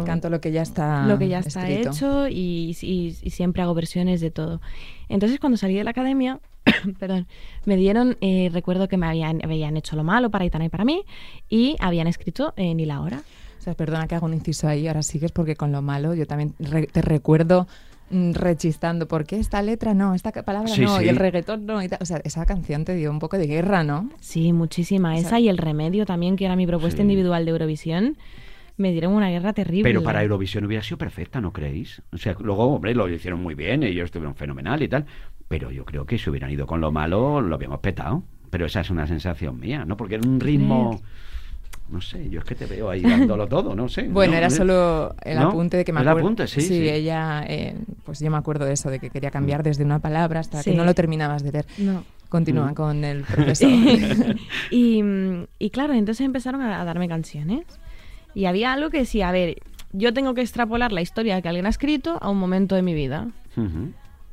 [0.00, 1.90] yo Canto lo que ya está lo que ya está escrito.
[1.90, 4.60] hecho y, y- y siempre hago versiones de todo.
[5.08, 6.40] Entonces cuando salí de la academia,
[6.98, 7.26] perdón,
[7.64, 10.84] me dieron, eh, recuerdo que me habían, habían hecho lo malo para Itana y para
[10.84, 11.04] mí
[11.48, 13.22] y habían escrito eh, Ni la hora.
[13.58, 16.26] O sea, perdona que hago un inciso ahí, ahora sigues porque con lo malo yo
[16.26, 17.68] también re- te recuerdo
[18.34, 20.14] rechistando, ¿por qué esta letra no?
[20.14, 21.04] Esta palabra Sí, no, sí.
[21.06, 21.82] y el reggaetón no.
[21.82, 21.98] y tal.
[22.02, 24.10] O sea, esa canción te dio un poco de guerra, ¿no?
[24.20, 25.12] Sí, muchísima.
[25.14, 27.02] O sea- Esa y El Remedio también, que era mi propuesta Sí.
[27.02, 28.16] individual de Eurovisión,
[28.76, 29.82] me dieron una guerra terrible.
[29.84, 32.02] Pero para Eurovisión hubiera sido perfecta, ¿no creéis?
[32.12, 35.06] O sea, luego, hombre, lo hicieron muy bien, ellos estuvieron fenomenal y tal.
[35.48, 38.22] Pero yo creo que si hubieran ido con lo malo, lo habíamos petado.
[38.50, 39.96] Pero esa es una sensación mía, ¿no?
[39.96, 41.00] Porque era un ritmo.
[41.92, 44.02] No sé, yo es que te veo ahí dándolo todo, no sé.
[44.08, 44.38] Bueno, ¿no?
[44.38, 45.48] era solo el ¿No?
[45.48, 46.26] apunte de que me El acuerdo.
[46.26, 46.88] apunte, sí, sí.
[46.88, 50.40] ella, eh, pues yo me acuerdo de eso, de que quería cambiar desde una palabra
[50.40, 51.66] hasta que no lo terminabas de ver.
[51.78, 52.02] No.
[52.30, 52.74] Continúa Mm.
[52.74, 53.66] con el proceso.
[54.70, 57.64] y, mm, y claro, entonces empezaron a, a darme canciones.
[58.34, 59.56] Y había algo que decía, a ver,
[59.92, 62.94] yo tengo que extrapolar la historia que alguien ha escrito a un momento de mi
[62.94, 63.28] vida.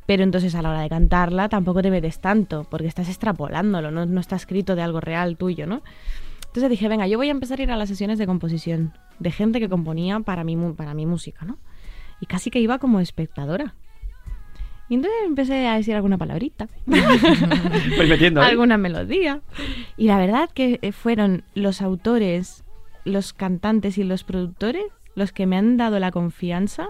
[0.06, 4.06] Pero entonces a la hora de cantarla tampoco te metes tanto, porque estás extrapolándolo, no,
[4.06, 5.82] no está escrito de algo real tuyo, ¿no?
[6.50, 9.32] Entonces dije, venga, yo voy a empezar a ir a las sesiones de composición de
[9.32, 11.58] gente que componía para mi, para mi música, ¿no?
[12.20, 13.76] Y casi que iba como espectadora.
[14.90, 18.42] Y entonces empecé a decir alguna palabrita, Pues metiendo.
[18.42, 18.46] ¿eh?
[18.46, 19.42] alguna melodía.
[19.96, 22.64] Y la verdad que eh, fueron los autores,
[23.06, 24.84] los cantantes y los productores
[25.16, 26.90] los que me han dado la confianza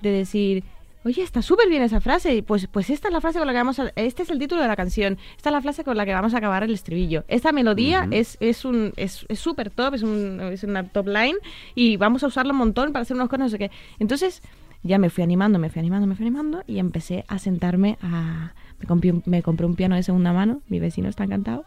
[0.00, 0.64] de decir,
[1.04, 3.52] oye, está súper bien esa frase, y pues, pues esta es la frase con la
[3.52, 3.92] que vamos a...
[3.96, 6.34] Este es el título de la canción, esta es la frase con la que vamos
[6.34, 7.24] a acabar el estribillo.
[7.28, 11.36] Esta melodía es es un es es súper top, es, un, es una top line
[11.74, 13.70] y vamos a usarlo un montón para hacer unos cosas, no sé qué.
[13.98, 14.42] Entonces
[14.82, 18.52] ya me fui animando, me fui animando, me fui animando y empecé a sentarme a...
[18.80, 21.64] Me compré, un- me compré un piano de segunda mano, mi vecino está encantado.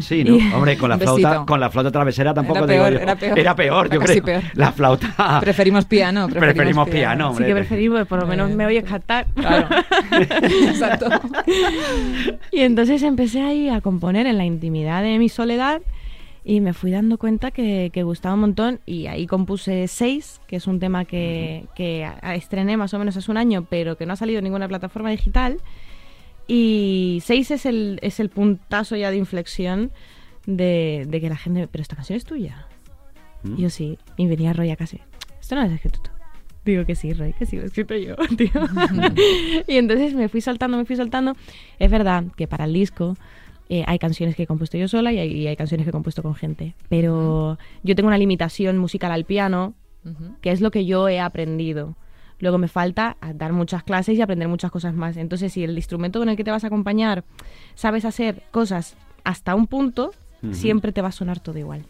[0.00, 0.34] Sí, ¿no?
[0.56, 2.98] Hombre, con la flauta, con la flauta travesera tampoco Era digo peor, yo.
[3.00, 3.38] era peor.
[3.38, 4.24] Era peor, Era yo creo.
[4.24, 4.42] peor.
[4.54, 5.38] La flauta.
[5.40, 6.26] Preferimos piano.
[6.26, 7.46] Preferimos, Preferimos piano, Así hombre.
[7.46, 9.26] que preferimos, por lo menos Eh, me oyes cantar.
[9.34, 9.68] Claro.
[10.42, 11.06] Exacto.
[12.50, 15.80] Y entonces empecé ahí a componer en la intimidad de mi soledad
[16.44, 20.56] y me fui dando cuenta que, que gustaba un montón y ahí compuse Seis, que
[20.56, 23.96] es un tema que, que a- a- estrené más o menos hace un año, pero
[23.96, 25.58] que no ha salido en ninguna plataforma digital.
[26.52, 29.92] Y Seis es el, es el puntazo ya de inflexión
[30.46, 31.68] de, de que la gente...
[31.68, 32.66] Pero esta canción es tuya.
[33.44, 33.54] ¿Mm?
[33.56, 33.98] Y yo sí.
[34.16, 34.96] Y venía Roy a casa.
[35.40, 36.10] Esto no lo has escrito tú.
[36.64, 38.50] Digo que sí, Roy, que sí, lo he escrito yo, tío.
[39.68, 41.34] y entonces me fui saltando, me fui saltando.
[41.78, 43.16] Es verdad que para el disco
[43.68, 45.92] eh, hay canciones que he compuesto yo sola y hay, y hay canciones que he
[45.92, 46.74] compuesto con gente.
[46.88, 50.34] Pero yo tengo una limitación musical al piano, Ujú.
[50.40, 51.96] que es lo que yo he aprendido.
[52.40, 55.16] Luego me falta dar muchas clases y aprender muchas cosas más.
[55.16, 57.24] Entonces, si el instrumento con el que te vas a acompañar
[57.74, 60.12] sabes hacer cosas hasta un punto,
[60.52, 61.84] siempre te va a sonar todo igual.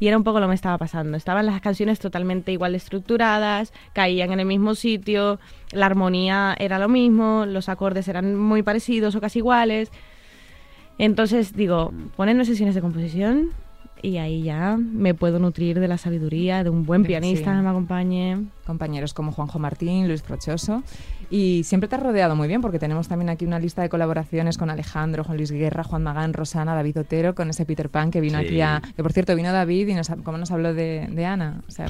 [0.00, 1.16] Y era un poco lo que me estaba pasando.
[1.16, 5.38] Estaban las canciones totalmente igual estructuradas, caían en el mismo sitio,
[5.70, 9.92] la armonía era lo mismo, los acordes eran muy parecidos o casi iguales.
[10.98, 13.50] Entonces digo, ponerme sesiones de composición
[14.02, 17.08] y ahí ya me puedo nutrir de la sabiduría de un buen Sí.
[17.08, 18.38] pianista que me acompañe.
[18.66, 20.82] compañeros como Juanjo Martín, Luis Crochoso.
[21.30, 24.58] Y siempre te has rodeado muy bien porque tenemos también aquí una lista de colaboraciones
[24.58, 28.20] con Alejandro, Juan Luis Guerra, Juan Magán, Rosana, David Otero, con ese Peter Pan que
[28.20, 28.44] vino Sí.
[28.46, 28.82] aquí a...
[28.94, 31.62] Que por cierto vino David y nos, como nos habló de, de Ana.
[31.66, 31.86] O sea,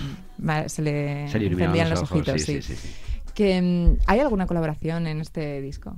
[0.67, 2.43] se le encendían los los, ojos, ojitos.
[2.43, 2.63] sí, sí.
[2.63, 2.95] sí, sí, sí.
[3.35, 5.97] Que, mm, ¿Hay alguna colaboración en este disco?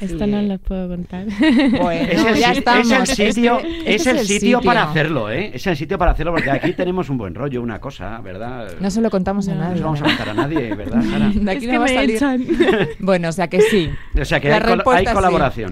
[0.00, 0.30] Esto Sí.
[0.30, 1.24] no lo puedo contar.
[1.80, 2.86] Bueno, Es el, ya si- estamos.
[2.90, 4.90] es el Este- sitio, este es el sitio para sitio.
[4.90, 5.50] hacerlo, ¿eh?
[5.54, 8.72] Es el sitio para hacerlo porque aquí tenemos un buen rollo, una cosa, ¿verdad?
[8.80, 9.58] No se lo contamos a No.
[9.58, 9.76] No nadie.
[9.76, 11.28] se lo vamos a contar a nadie, ¿verdad, Sara?
[11.28, 12.16] De aquí es no que va a me salir.
[12.16, 12.46] echan.
[12.98, 13.90] Bueno, o sea que sí.
[14.20, 15.06] O sea que La hay, col- respuesta hay
[15.52, 15.64] sí.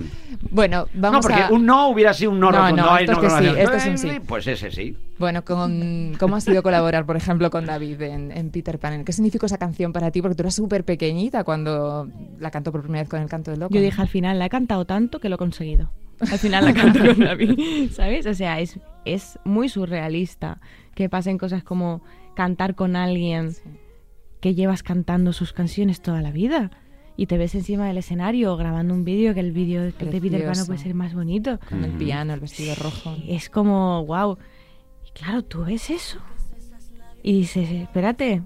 [0.52, 1.48] Bueno, No, vamos porque a...
[1.50, 3.86] un no hubiera sido un no, No, rotundo, no, esto es que sí, esto es
[3.86, 4.20] un sí.
[4.26, 4.96] Pues ese sí.
[5.18, 9.04] Bueno, con, ¿cómo ha sido colaborar, por ejemplo, con David en, en Peter Pan?
[9.04, 10.20] ¿Qué significó esa canción para ti?
[10.20, 13.60] Porque tú eras súper pequeñita cuando la cantó por primera vez con el canto del
[13.60, 13.74] loco.
[13.74, 15.90] Yo dije, al final la he cantado tanto que lo he conseguido.
[16.20, 18.26] Al final la canto con David, ¿sabes?
[18.26, 20.60] O sea, es, es muy surrealista
[20.94, 22.02] que pasen cosas como
[22.36, 23.62] cantar con alguien Sí.
[24.40, 26.70] que llevas cantando sus canciones toda la vida
[27.16, 30.40] y te ves encima del escenario grabando un vídeo que el vídeo que de Peter
[30.46, 31.58] Pan no puede ser más bonito.
[31.68, 33.16] Con el piano, el vestido rojo.
[33.28, 34.38] Es como, wow.
[35.06, 36.18] Y claro, tú ves eso
[37.22, 38.42] y dices, espérate,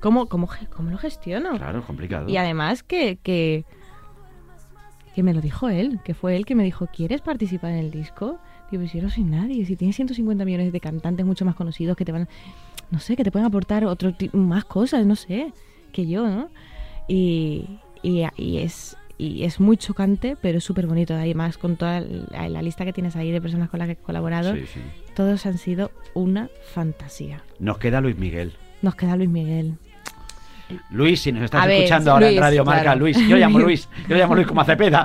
[0.00, 1.56] ¿cómo, cómo, cómo lo gestiono?
[1.56, 2.28] Claro, es complicado.
[2.28, 3.64] Y además que, que,
[5.14, 7.90] que me lo dijo él, que fue él que me dijo, ¿quieres participar en el
[7.90, 8.38] disco?
[8.70, 11.96] Digo, pues yo no soy nadie, si tienes 150 millones de cantantes mucho más conocidos
[11.96, 12.28] que te van,
[12.90, 15.52] no sé, que te pueden aportar otro ti- más cosas, no sé,
[15.92, 16.48] que yo, ¿no?
[17.08, 17.66] Y,
[18.02, 21.14] y, y es y es muy chocante, pero es súper bonito.
[21.14, 23.96] Además, con toda la, la lista que tienes ahí de personas con las que he
[23.96, 24.80] colaborado, Sí, sí.
[25.14, 27.42] todos han sido una fantasía.
[27.60, 28.52] Nos queda Luis Miguel.
[28.82, 29.74] Nos queda Luis Miguel.
[30.90, 33.00] Luis, si nos estás ver, escuchando ahora en Luis, Radio Marca, claro.
[33.00, 35.04] Luis, yo llamo Luis, yo llamo Luis como a Cepeda.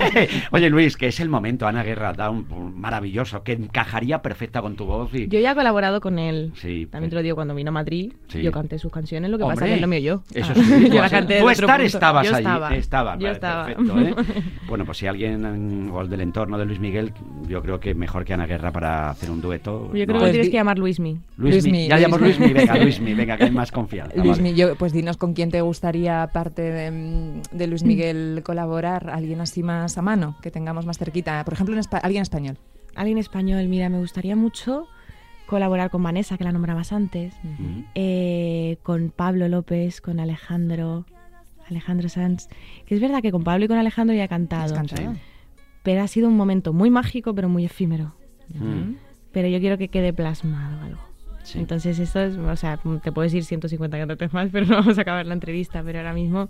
[0.52, 4.60] Oye, Luis, que es el momento, Ana Guerra, da un, un maravilloso, que encajaría perfecta
[4.62, 5.28] con tu voz y...
[5.28, 6.52] Yo ya he colaborado con él.
[6.56, 8.42] Sí, También te lo digo, cuando vino a Madrid, Sí.
[8.42, 10.22] yo canté sus canciones, lo que pasa Hombre, es que él lo mío yo.
[10.34, 10.88] Eso Ah, sí.
[10.92, 12.44] yo la canté Tú estar estabas Yo allí.
[12.44, 12.74] estaba.
[12.74, 13.66] Estaba, Yo vale, estaba.
[13.66, 14.14] perfecto, ¿eh?
[14.68, 17.12] Bueno, pues si alguien o del entorno de Luis Miguel,
[17.48, 19.90] yo creo que mejor que Ana Guerra para hacer un dueto.
[19.94, 20.12] Yo creo ¿no?
[20.14, 21.18] que Pues tienes que llamar Luismi.
[21.36, 22.46] Luismi, Luismi, ya llamamos Luismi.
[22.48, 24.14] Luismi, venga, Luismi, venga, que hay más confianza.
[24.16, 24.42] Luis vale.
[24.42, 29.10] Mi- yo- pues dinos con quién te gustaría, aparte de, mm, de Luis Miguel, colaborar,
[29.10, 31.44] alguien así más a mano, que tengamos más cerquita.
[31.44, 32.56] Por ejemplo, espa- alguien español.
[32.94, 34.86] Alguien español, mira, me gustaría mucho
[35.46, 37.80] colaborar con Vanessa, que la nombrabas antes, Mm.
[37.94, 41.06] eh, con Pablo López, con Alejandro,
[41.68, 42.48] Alejandro Sanz.
[42.86, 45.14] Que es verdad que con Pablo y con Alejandro ya he cantado, ¿Has cantado?
[45.82, 48.14] pero ha sido un momento muy mágico, pero muy efímero.
[48.48, 48.94] Mm.
[49.32, 51.00] Pero yo quiero que quede plasmado algo.
[51.54, 55.02] Entonces esto es, o sea, te puedo decir 150 cantantes más, pero no vamos a
[55.02, 56.48] acabar la entrevista, pero ahora mismo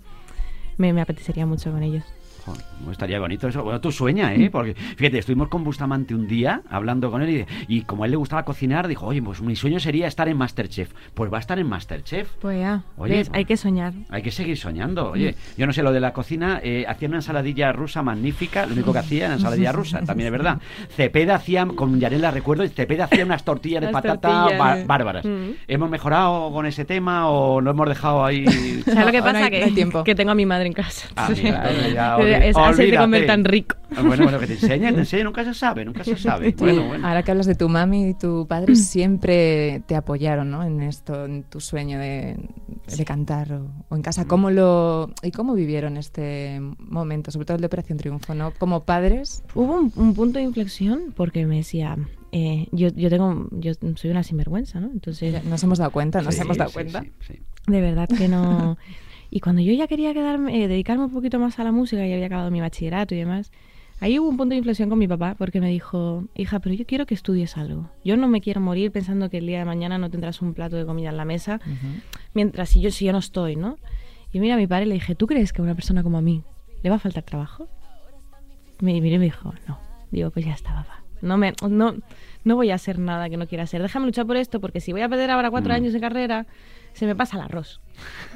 [0.77, 2.03] me apetecería mucho con ellos.
[2.45, 3.63] Joder, no estaría bonito eso.
[3.63, 4.49] Bueno, tú sueñas, ¿eh?
[4.51, 8.11] Porque, fíjate, estuvimos con Bustamante un día hablando con él y, y como a él
[8.11, 10.91] le gustaba cocinar, dijo, oye, pues mi sueño sería estar en Masterchef.
[11.13, 12.31] Pues va a estar en Masterchef.
[12.41, 13.29] Pues ya, Oye, ¿ves?
[13.33, 13.93] hay que soñar.
[14.09, 15.11] Hay que seguir soñando.
[15.11, 18.73] Oye, yo no sé, lo de la cocina, eh, hacía una ensaladilla rusa magnífica, lo
[18.73, 20.57] único que hacía era ensaladilla rusa, también es verdad.
[20.95, 24.85] Cepeda hacía, con Yarela recuerdo, Cepeda hacía unas tortillas de Las patata tortillas, eh.
[24.87, 25.25] bárbaras.
[25.25, 25.51] Mm.
[25.67, 28.45] ¿Hemos mejorado con ese tema o lo hemos dejado ahí?
[28.85, 29.45] ¿Sabes lo que pasa?
[29.45, 30.03] hay- que, no hay tiempo.
[30.03, 31.07] que tengo a mi madre en casa.
[31.15, 33.75] Ah, mira, entonces ya, es hacer de comer tan rico.
[33.95, 36.53] Ah, Bueno, bueno, que te enseñe, te enseñe, nunca se sabe, nunca se sabe.
[36.57, 37.07] Bueno, bueno.
[37.07, 40.63] Ahora que hablas de tu mami y tu padre, siempre te apoyaron ¿no?
[40.63, 42.37] en esto, en tu sueño de,
[42.97, 44.25] de cantar o, o en casa.
[44.25, 48.51] ¿Cómo lo y cómo vivieron este momento, sobre todo el de Operación Triunfo, ¿no?
[48.57, 49.43] Como padres.
[49.55, 51.97] Hubo un, un punto de inflexión porque me decía,
[52.31, 54.89] eh, yo, yo tengo, yo soy una sinvergüenza, ¿no?
[54.91, 57.01] Entonces, Nos hemos dado cuenta, nos Sí, hemos dado sí, cuenta.
[57.01, 57.39] sí, sí.
[57.67, 58.77] de verdad que no.
[59.31, 62.13] Y cuando yo ya quería quedarme, eh, dedicarme un poquito más a la música y
[62.13, 63.49] había acabado mi bachillerato y demás,
[64.01, 66.85] ahí hubo un punto de inflexión con mi papá porque me dijo, hija, pero yo
[66.85, 67.89] quiero que estudies algo.
[68.03, 70.75] Yo no me quiero morir pensando que el día de mañana no tendrás un plato
[70.75, 71.61] de comida en la mesa
[72.33, 73.77] mientras si yo, si yo no estoy, ¿no?
[74.33, 76.17] Y mira a mi padre y le dije, ¿tú crees que a una persona como
[76.17, 76.43] a mí
[76.83, 77.67] le va a faltar trabajo?
[78.81, 79.79] Me miró y me dijo, no.
[80.11, 81.03] Digo, pues ya está, papá.
[81.21, 81.95] No, me, no,
[82.43, 83.81] no voy a hacer nada que no quiera hacer.
[83.81, 85.75] Déjame luchar por esto, porque si voy a perder ahora cuatro Mm.
[85.75, 86.47] años de carrera,
[86.93, 87.79] se me pasa el arroz.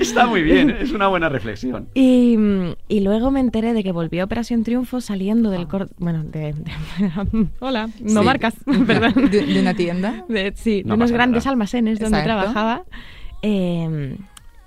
[0.00, 1.88] Está muy bien, es una buena reflexión.
[1.94, 5.94] Y, mm, y luego me enteré de que volvió a Operación Triunfo saliendo del corte...
[5.98, 6.52] Bueno, de...
[6.54, 8.26] de- hola, no Sí.
[8.26, 8.54] marcas,
[8.86, 9.30] perdón.
[9.30, 10.24] De, de una tienda.
[10.28, 11.52] de, sí, No de unos grandes nada.
[11.52, 12.40] almacenes donde Exacto.
[12.52, 12.84] trabajaba.
[13.42, 14.16] eh,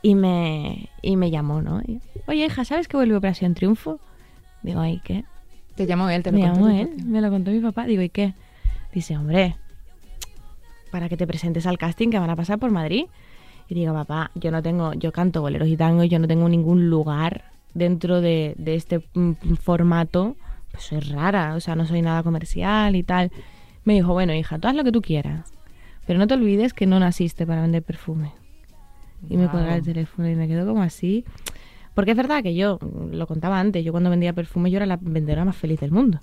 [0.04, 1.82] y, me, y me llamó, ¿no?
[1.82, 4.00] Y, Oye, hija, ¿sabes que vuelve Operación Triunfo?
[4.64, 5.24] Digo, ¿ay qué?
[5.76, 7.86] Te llamó él, te lo Me contó llamó tu él, me lo contó mi papá.
[7.86, 8.34] Digo, ¿y qué?
[8.94, 9.56] Dice, hombre,
[10.92, 13.06] para que te presentes al casting que van a pasar por Madrid.
[13.68, 16.50] Y digo, papá, yo no tengo, yo canto boleros y tango y yo no tengo
[16.50, 20.36] ningún lugar dentro de, de este mm, formato.
[20.72, 23.32] Pues soy rara, o sea, no soy nada comercial y tal.
[23.84, 25.52] Me dijo, bueno, hija, tú haz lo que tú quieras.
[26.06, 28.34] Pero no te olvides que no naciste para vender perfume.
[29.30, 31.26] Y me cuelga el teléfono y me quedo como así.
[31.94, 34.86] Porque es verdad que yo, mm, lo contaba antes, yo cuando vendía perfume yo era
[34.86, 36.20] la vendedora más feliz del mundo.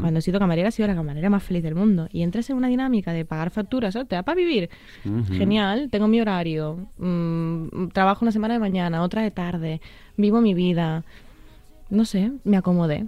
[0.00, 2.08] Cuando he sido camarera he sido la camarera más feliz del mundo.
[2.12, 4.70] Y entras en una dinámica de pagar facturas, te da para vivir.
[5.28, 9.80] Genial, tengo mi horario, mm, trabajo una semana de mañana, otra de tarde,
[10.16, 11.04] vivo mi vida.
[11.90, 13.06] No sé, me acomodé.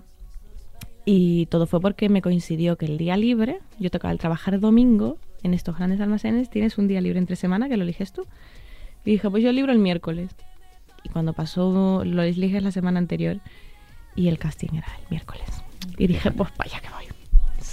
[1.04, 5.16] Y todo fue porque me coincidió que el día libre, yo tocaba el trabajar domingo
[5.42, 8.26] en estos grandes almacenes, tienes un día libre entre semana que lo eliges tú.
[9.04, 10.30] Y dije, pues yo libro el miércoles.
[11.02, 13.38] Y cuando pasó, lo eliges la semana anterior
[14.14, 15.44] y el casting era el miércoles.
[15.98, 17.04] Y dije, pues para allá que voy.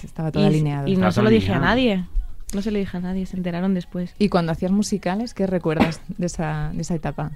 [0.04, 0.88] Estaba todo Y, alineado.
[0.88, 2.06] y no se lo dije a nadie.
[2.54, 4.16] No se lo dije a nadie, se enteraron después.
[4.20, 7.32] ¿Y cuando hacías musicales, qué recuerdas de esa, de esa etapa?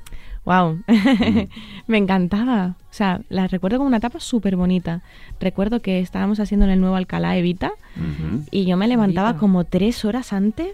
[0.46, 0.82] Wow,
[1.88, 2.76] me encantaba.
[2.80, 5.02] O sea, la recuerdo como una etapa súper bonita.
[5.42, 8.46] Recuerdo que estábamos haciendo en el nuevo Alcalá Evita Ujú.
[8.52, 9.40] y yo me levantaba Evita.
[9.42, 10.70] como tres horas antes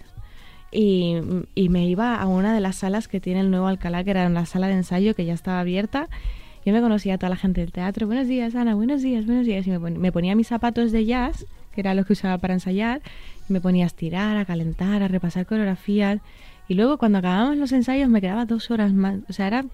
[0.80, 4.28] y, me iba a una de las salas que tiene el nuevo Alcalá, que era
[4.28, 6.08] una sala de ensayo que ya estaba abierta.
[6.66, 8.06] Yo me conocía a toda la gente del teatro.
[8.06, 9.66] Buenos días, Ana, buenos días, buenos días.
[9.66, 12.54] Y me, pon- me ponía mis zapatos de jazz, que era los que usaba para
[12.54, 13.02] ensayar.
[13.50, 16.20] me ponía a estirar, a calentar, a repasar coreografías.
[16.68, 19.20] Y luego cuando acabábamos los ensayos me quedaba dos horas más.
[19.30, 19.66] O sea, era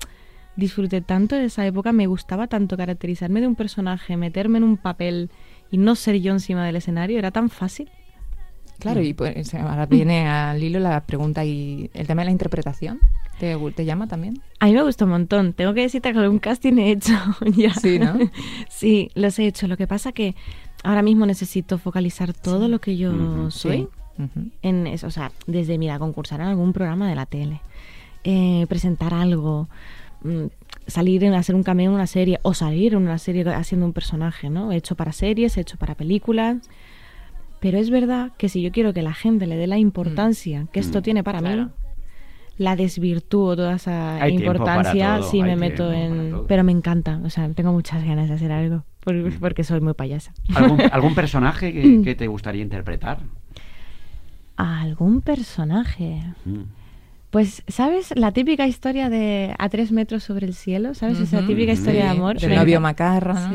[0.55, 4.77] disfruté tanto de esa época, me gustaba tanto caracterizarme de un personaje, meterme en un
[4.77, 5.31] papel
[5.71, 7.89] y no ser yo encima del escenario, era tan fácil.
[8.83, 12.99] Claro, y pues ahora viene al hilo la pregunta y el tema de la interpretación.
[13.39, 14.41] ¿Te, te llama también?
[14.59, 15.53] A mí me gustó un montón.
[15.53, 17.13] Tengo que decirte que algún casting he hecho
[17.55, 17.73] ya.
[17.75, 18.13] Sí, ¿no?
[18.69, 19.69] sí, los he hecho.
[19.69, 20.35] Lo que pasa que
[20.83, 23.87] ahora mismo necesito focalizar todo lo que yo soy
[24.61, 25.07] en eso.
[25.07, 27.61] O sea, desde, mira, concursar en algún programa de la tele,
[28.25, 29.69] eh, presentar algo,
[30.23, 30.47] mm,
[30.87, 33.93] salir en hacer un cameo en una serie o salir en una serie haciendo un
[33.93, 34.73] personaje, ¿no?
[34.73, 36.57] He hecho para series, he hecho para películas.
[37.63, 40.81] Pero es verdad que si yo quiero que la gente le dé la importancia que
[40.81, 41.63] esto Mm, tiene para claro.
[41.67, 41.71] mí,
[42.57, 46.41] la desvirtúo toda esa Hay importancia todo, si me meto en...
[46.47, 49.39] Pero me encanta, o sea, tengo muchas ganas de hacer algo, por- Mm.
[49.39, 50.33] porque soy muy payasa.
[50.53, 53.19] ¿Algún, algún personaje que, que te gustaría interpretar?
[54.57, 56.21] ¿Algún personaje?
[57.33, 57.37] Mm.
[57.43, 60.93] Pues, ¿sabes la típica historia de a tres metros sobre el cielo?
[60.93, 62.39] ¿Sabes esa típica historia sí, de amor?
[62.39, 62.93] Del novio ¿no?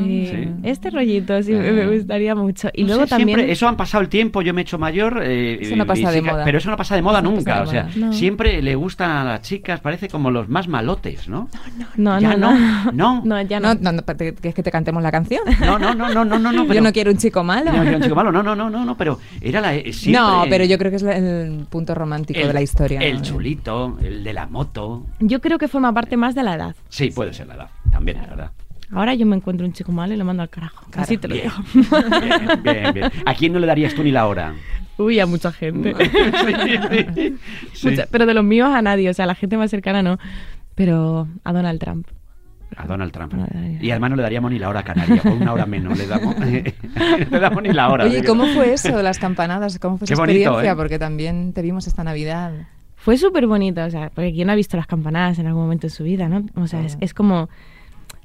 [0.03, 0.27] Sí.
[0.29, 0.47] Sí.
[0.63, 1.97] este rollito sí me- me Eh.
[1.97, 2.67] gustaría mucho.
[2.73, 3.49] Y No luego sé, siempre- también...
[3.51, 5.21] eso han pasado el tiempo, yo me he hecho mayor.
[5.23, 6.43] eh, Eso no eh, pasa de moda.
[6.43, 7.61] Pero eso no pasa de moda no nunca.
[7.61, 7.87] o sea.
[7.95, 8.11] No.
[8.11, 11.49] siempre le gustan a las chicas, parece como los más malotes, ¿no?
[11.95, 12.91] No, Ya no, no, no.
[12.91, 13.21] no.
[13.23, 13.79] No, ya No, no.
[13.81, 15.41] no, no, ¿te- ¿quieres que te cantemos la canción?
[15.61, 16.51] No, no, no, no, no, no.
[16.51, 17.71] no Yo no quiero un chico malo.
[17.71, 19.73] No, yo un chico malo, no, no, no, no, no, pero era la.
[19.75, 22.61] eh, siempre- No, pero yo creo que es la- el punto romántico el- de la
[22.61, 22.99] historia.
[22.99, 23.23] El ¿no?
[24.01, 25.05] El de la moto.
[25.19, 26.75] Yo creo que forma parte más de la edad.
[26.89, 28.51] Sí, puede ser la edad, también es verdad.
[28.91, 30.85] Ahora yo me encuentro un chico malo y lo mando al carajo.
[30.89, 31.03] Claro.
[31.03, 31.51] Así te lo Bien.
[31.73, 31.91] digo.
[32.21, 33.11] Bien, bien, bien.
[33.25, 34.55] ¿A quién no le darías tú ni la hora?
[34.97, 35.93] Uy, a mucha gente.
[36.89, 37.37] Sí.
[37.73, 37.89] Sí.
[37.89, 40.17] Mucha- pero de los míos a nadie, o sea, la gente más cercana no.
[40.75, 42.07] Pero a Donald Trump.
[42.75, 43.33] A Donald Trump.
[43.81, 46.35] Y además no le daríamos ni la hora canaria, por una hora menos le damos.
[46.37, 46.45] no
[47.31, 48.05] le damos ni la hora.
[48.05, 48.23] Oye.
[48.23, 49.77] ¿cómo fue eso, las campanadas?
[49.79, 50.71] ¿Cómo fue Qué esa bonito, experiencia?
[50.71, 50.75] ¿eh?
[50.75, 52.51] Porque también te vimos esta Navidad.
[52.99, 55.87] Fue súper bonito, o sea, porque ¿quién no ha visto las campanadas en algún momento
[55.87, 56.45] en su vida, no?
[56.61, 57.47] O sea, es, como,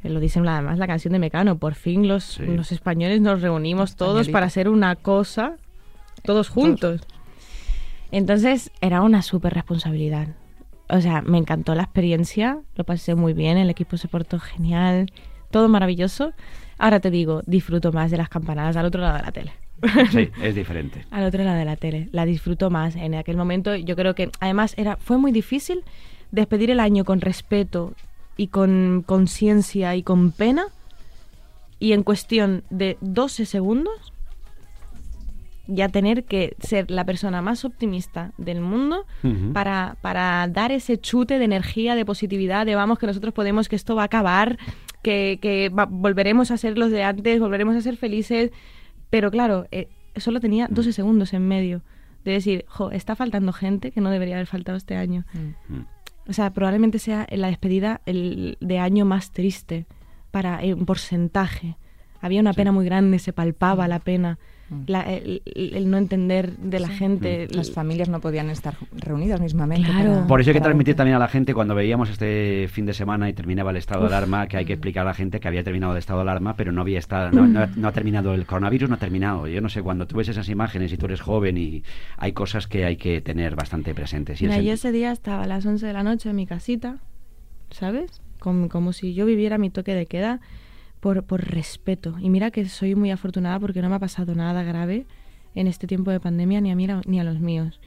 [0.03, 2.45] eh, lo dicen además la canción de Mecano, por fin los, Sí.
[2.45, 5.57] los españoles nos reunimos todos para hacer una cosa,
[6.25, 7.03] todos juntos.
[8.11, 10.29] Entonces era una súper responsabilidad.
[10.89, 15.11] O sea, me encantó la experiencia, lo pasé muy bien, el equipo se portó genial,
[15.51, 16.33] todo maravilloso.
[16.79, 19.53] Ahora te digo, disfruto más de las campanadas al otro lado de la tele.
[20.13, 21.05] Sí, es diferente.
[21.11, 22.09] Al otro lado de la tele.
[22.13, 22.97] La disfruto más.
[22.97, 25.83] En aquel momento yo creo que además era fue muy difícil
[26.31, 27.95] despedir el año con respeto
[28.37, 30.67] y con conciencia y con pena.
[31.79, 34.13] Y en cuestión de 12 segundos
[35.67, 39.07] ya tener que ser la persona más optimista del mundo
[39.55, 43.77] para, para dar ese chute de energía, de positividad, de vamos que nosotros podemos, que
[43.77, 44.59] esto va a acabar,
[45.03, 48.51] que, que va- volveremos a ser los de antes, volveremos a ser felices.
[49.15, 49.87] Pero claro, eh,
[50.17, 51.83] solo tenía 12 segundos en medio
[52.25, 55.25] de decir, jo, está faltando gente que no debería haber faltado este año.
[55.33, 55.73] Mm.
[55.73, 55.87] Mm.
[56.27, 59.87] O sea, probablemente sea la despedida el de año más triste
[60.33, 61.77] para eh, un porcentaje.
[62.21, 64.54] Había una pena muy grande, se palpaba la pena, Mm.
[64.87, 67.49] La- el, el- el no entender de la gente.
[67.53, 69.89] Las familias no podían estar reunidas mismamente.
[69.91, 70.11] Claro.
[70.13, 72.95] para- Por eso hay que transmitir también a la gente cuando veíamos este fin de
[72.95, 75.49] semana y terminaba el estado de alarma, que hay que explicar a la gente que
[75.49, 78.35] había terminado el estado de alarma, pero no había estado, no, no- no ha terminado
[78.35, 79.47] el coronavirus, no ha terminado.
[79.49, 81.83] Yo no sé, cuando tú ves esas imágenes y tú eres joven y
[82.17, 84.41] hay cosas que hay que tener bastante presentes.
[84.43, 86.99] Y Mira, yo ese día estaba a las 11 de la noche en mi casita,
[87.71, 88.21] ¿sabes?
[88.39, 90.41] Como, como si yo viviera mi toque de queda
[91.05, 92.15] por, por respeto.
[92.19, 95.05] Y mira que soy muy afortunada porque no me ha pasado nada grave
[95.55, 97.79] en este tiempo de pandemia ni a mí ni a los míos.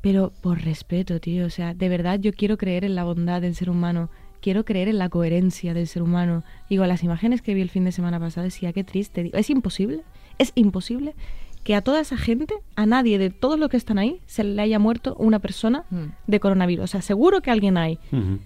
[0.00, 1.44] Pero por respeto, tío.
[1.44, 4.08] O sea, de verdad yo quiero creer en la bondad del ser humano.
[4.40, 6.42] Quiero creer en la coherencia del ser humano.
[6.70, 9.22] Digo, las imágenes que vi el fin de semana pasado decía, qué triste.
[9.24, 10.00] Digo, es imposible,
[10.38, 11.14] es imposible
[11.64, 14.60] que a toda esa gente, a nadie de todos los que están ahí, se le
[14.62, 16.04] haya muerto una persona Mm.
[16.26, 16.84] de coronavirus.
[16.84, 17.98] O sea, seguro que alguien hay.
[18.10, 18.38] Ujú.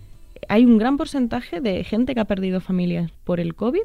[0.48, 3.80] Hay un gran porcentaje de gente que ha perdido familias por el COVID.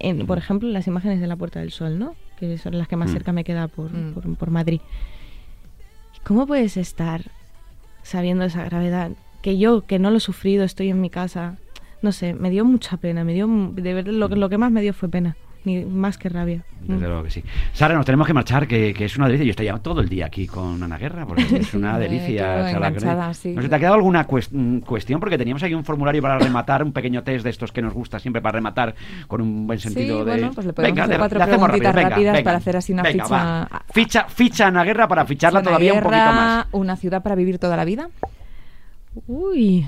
[0.00, 2.14] En, por ejemplo, las imágenes de la Puerta del Sol, ¿no?
[2.38, 3.12] Que son las que más Mm.
[3.14, 4.14] cerca me queda por, Mm.
[4.14, 4.80] por, por Madrid.
[6.24, 7.22] ¿Cómo puedes estar
[8.02, 9.10] sabiendo esa gravedad?
[9.42, 11.56] Que yo, que no lo he sufrido, estoy en mi casa.
[12.02, 13.24] No sé, me dio mucha pena.
[13.24, 15.36] Me dio, de verdad, lo, que- lo que más me dio fue pena.
[15.68, 16.62] Ni más que rabia.
[16.80, 17.08] Desde Mm.
[17.08, 17.44] luego que sí.
[17.74, 19.44] Sara, nos tenemos que marchar, que, que es una delicia.
[19.44, 22.70] Yo estoy ya todo el día aquí con Ana Guerra, porque es una delicia.
[22.70, 23.50] enganchada, sí.
[23.54, 25.20] ¿No se te ha quedado alguna cues- mm, cuestión?
[25.20, 28.18] Porque teníamos aquí un formulario para rematar, un pequeño test de estos que nos gusta
[28.18, 28.94] siempre para rematar
[29.26, 30.30] con un buen sentido Sí, de...
[30.30, 33.34] bueno, pues le podemos hacer cuatro preguntitas rápido, rápidas para hacer así una venga, ficha-
[33.34, 33.82] va.
[33.92, 36.66] Ficha, ficha Ana Guerra para ficharla todavía un poquito más.
[36.72, 38.08] ¿Una ciudad para vivir toda la vida?
[39.26, 39.84] Uy.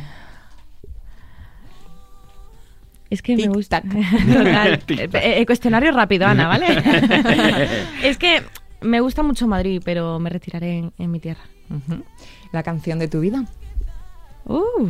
[3.11, 3.83] Es que me gusta.
[4.33, 4.83] Total.
[4.89, 6.67] Eh, eh, cuestionario rápido, Ana, ¿vale?
[8.05, 8.43] es que
[8.81, 11.43] me gusta mucho Madrid, pero me retiraré en, en mi tierra.
[12.53, 13.45] ¿La canción de tu vida?
[14.45, 14.89] Uh.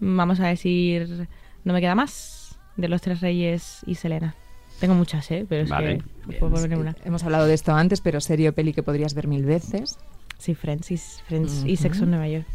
[0.00, 1.28] Vamos a decir,
[1.64, 4.34] no me queda más, de los Tres Reyes y Selena.
[4.80, 5.46] Tengo muchas, ¿eh?
[5.48, 6.94] Pero es Vale, que puedo poner una.
[7.04, 9.98] Hemos hablado de esto antes, pero serie o peli que podrías ver mil veces.
[10.38, 11.76] Sí, Friends, y, Friends y.
[11.76, 12.46] Sexo en Nueva York.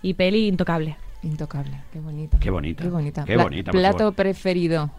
[0.00, 0.96] Y peli intocable.
[1.22, 2.38] Intocable, qué bonita.
[2.38, 2.82] Qué bonita.
[2.84, 3.24] Qué bonita.
[3.24, 4.14] Qué bonita, Plato favor.
[4.14, 4.90] preferido.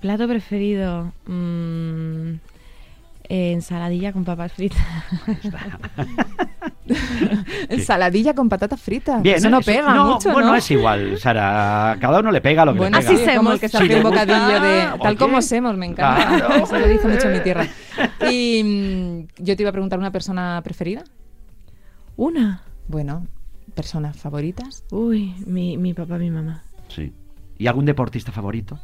[0.00, 1.12] Plato preferido.
[1.26, 2.32] mm,
[3.26, 4.82] eh, ensaladilla con papas fritas.
[7.70, 9.18] Ensaladilla con patata frita.
[9.20, 10.54] Bien, Eso no pega mucho, bueno, ¿no?
[10.56, 11.96] es igual, Sara.
[12.00, 13.30] Cada uno le pega lo que Bueno, le Así pega.
[13.32, 14.80] sí, como el que se hace un bocadillo de...
[14.82, 15.16] Tal oye.
[15.16, 16.36] como semos, me encanta.
[16.46, 16.64] Claro.
[16.64, 17.66] Eso lo dice mucho mi tierra.
[18.30, 21.04] Y mm, yo te iba a preguntar una persona preferida.
[22.16, 22.62] Una.
[22.88, 23.26] Bueno,
[23.74, 24.84] personas favoritas.
[24.90, 26.62] Uy, mi, mi papá, mi mamá.
[26.88, 27.12] Sí.
[27.58, 28.78] ¿Y algún deportista favorito?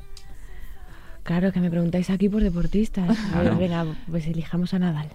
[1.22, 3.08] Claro que me preguntáis aquí por deportistas.
[3.34, 3.58] A ver, Claro.
[3.58, 5.08] venga, pues elijamos a Nadal.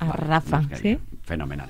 [0.00, 0.62] A Rafa.
[0.68, 0.98] Pues, ¿sí?
[1.22, 1.68] Fenomenal.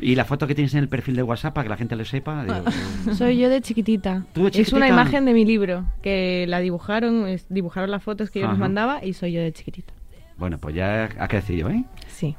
[0.00, 2.04] ¿Y la foto que tienes en el perfil de WhatsApp para que la gente lo
[2.04, 2.44] sepa?
[3.04, 4.26] Digo, Soy yo de chiquitita.
[4.32, 8.40] ¿Tú de Es una imagen de mi libro, que la dibujaron, dibujaron las fotos que
[8.40, 8.60] yo les Ajá.
[8.60, 9.92] mandaba y soy yo de chiquitita.
[10.36, 11.84] Bueno, pues ya ha crecido, ¿eh?
[12.08, 12.34] Sí.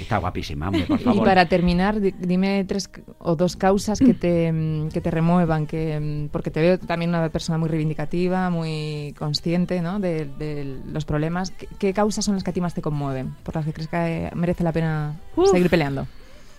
[0.00, 1.24] Está guapísima, hombre, por Y favor.
[1.24, 6.00] para terminar, di- dime tres o dos causas que te, mm, que te remuevan, que,
[6.00, 10.00] mm, porque te veo también una persona muy reivindicativa, muy consciente ¿no?
[10.00, 11.50] de, de los problemas.
[11.50, 13.34] ¿Qué, qué causas son las que a ti más te conmueven?
[13.42, 15.50] Por las que crees que merece la pena Uf.
[15.50, 16.06] seguir peleando.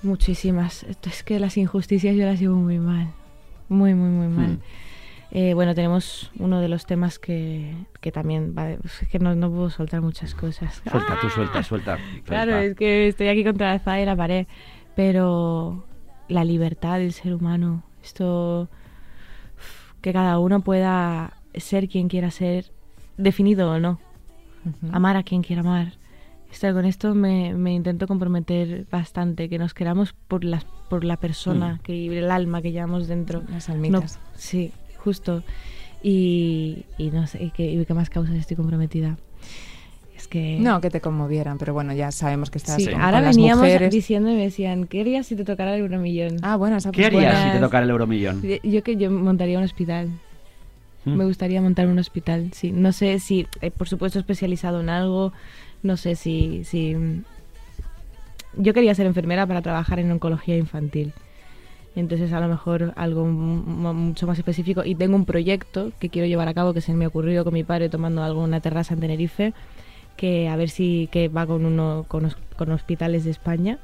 [0.04, 0.84] Muchísimas.
[0.84, 3.08] Esto es que las injusticias yo las llevo muy mal.
[3.68, 4.52] Muy, muy, muy mal.
[4.54, 4.60] Hmm.
[5.32, 9.52] Eh, bueno, tenemos uno de los temas que, que también va, es que no, no
[9.52, 10.82] puedo soltar muchas cosas.
[10.90, 11.32] Suelta, tú ¡Ah!
[11.34, 11.98] suelta, suelta.
[12.26, 12.64] Claro, suelta.
[12.72, 14.48] es que estoy aquí contra la espada y la pared.
[14.96, 15.84] Pero
[16.28, 18.70] la libertad del ser humano, esto
[20.02, 22.72] que cada uno pueda ser quien quiera ser,
[23.18, 24.00] definido o no,
[24.66, 24.94] Ujú.
[24.94, 25.94] amar a quien quiera amar.
[26.52, 31.18] Esto, con esto me, me intento comprometer bastante, que nos queramos por, las, por la
[31.18, 31.80] persona, Mm.
[31.84, 33.44] que el alma que llevamos dentro.
[33.52, 34.18] Las almitas.
[34.18, 34.72] No, sí,
[35.04, 35.44] justo.
[36.02, 39.18] Y, y no sé, y que, y qué más causas estoy comprometida.
[40.16, 40.58] Es que...
[40.60, 43.36] No, que te conmovieran, pero bueno, ya sabemos que estás Sí, con, con ahora las
[43.36, 43.92] veníamos mujeres.
[43.92, 46.38] diciendo y me decían, ¿qué harías si te tocara el euromillón?
[46.42, 48.42] Ah, bueno, esa ¿Qué harías si te tocara el euromillón?
[48.64, 50.10] Yo- que yo montaría un hospital.
[51.06, 51.16] Mm.
[51.16, 52.72] Me gustaría montar un hospital, sí.
[52.74, 55.32] No sé si, eh, por supuesto, especializado en algo.
[55.84, 56.96] No sé si, si...
[56.96, 57.24] mm,
[58.58, 61.14] Yo quería ser enfermera para trabajar en oncología infantil.
[61.96, 64.84] Entonces, a lo mejor algo mucho más específico.
[64.86, 67.64] Y tengo un proyecto que quiero llevar a cabo que se me ocurrió con mi
[67.64, 69.54] padre tomando algo en una terraza en Tenerife.
[70.16, 73.80] Que a ver si que va con uno con, con hospitales de España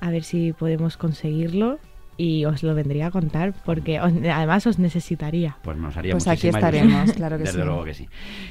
[0.00, 1.80] a ver si podemos conseguirlo
[2.16, 5.56] y os lo vendría a contar porque os- además os necesitaría.
[5.62, 7.16] Pues nos haría Pues aquí estaremos, ilusión.
[7.16, 7.64] claro que Desde sí.
[7.64, 8.08] luego que sí.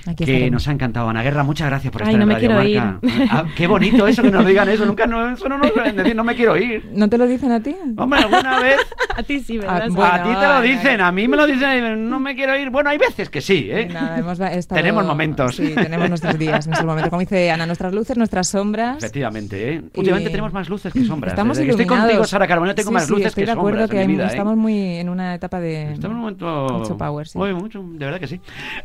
[0.07, 0.51] Aquí que estaremos.
[0.51, 1.43] nos ha encantado, Ana Guerra.
[1.43, 3.32] Muchas gracias por Ay, estar no en me Radio quiero Marca.
[3.32, 4.86] Ah, qué bonito eso que nos digan eso.
[4.86, 6.89] Nunca no, eso no nos suelen decir, no me quiero ir.
[6.93, 7.76] ¿No te lo dicen a ti?
[7.97, 8.78] Hombre, alguna vez
[9.18, 9.89] A ti sí, Ah, ¿verdad?
[9.89, 12.70] bueno, a ti te lo dicen, a mí me lo dicen, no me quiero ir.
[12.70, 13.88] Bueno, hay veces que sí, ¿eh?
[13.91, 15.55] Nada, hemos va- estado- Tenemos momentos.
[15.57, 17.09] Sí, tenemos nuestros días, nuestros momentos.
[17.09, 18.97] Como dice Ana, nuestras luces, nuestras sombras.
[18.97, 19.82] Efectivamente, ¿eh?
[19.95, 21.34] Últimamente Y- tenemos más luces que sombras.
[21.34, 22.09] Estamos Desde que estoy iluminados.
[22.12, 24.25] contigo, Sara Carbonell, tengo Sí, más sí, luces estoy que de acuerdo que ¿eh?
[24.25, 26.67] estamos muy en una etapa de Estamos en un momento...
[26.79, 27.37] mucho power, sí.
[27.37, 28.39] Muy mucho, de verdad que sí.